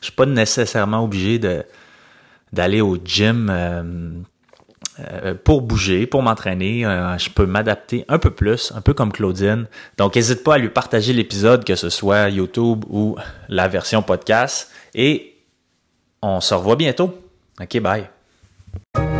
[0.00, 1.64] je suis pas nécessairement obligé de
[2.52, 4.24] d'aller au gym
[5.00, 6.84] euh, pour bouger, pour m'entraîner.
[6.84, 9.66] Euh, je peux m'adapter un peu plus, un peu comme Claudine.
[9.98, 13.16] Donc, n'hésite pas à lui partager l'épisode, que ce soit YouTube ou
[13.48, 14.70] la version podcast.
[14.94, 15.34] Et
[16.20, 17.18] on se revoit bientôt.
[17.60, 19.11] OK, bye.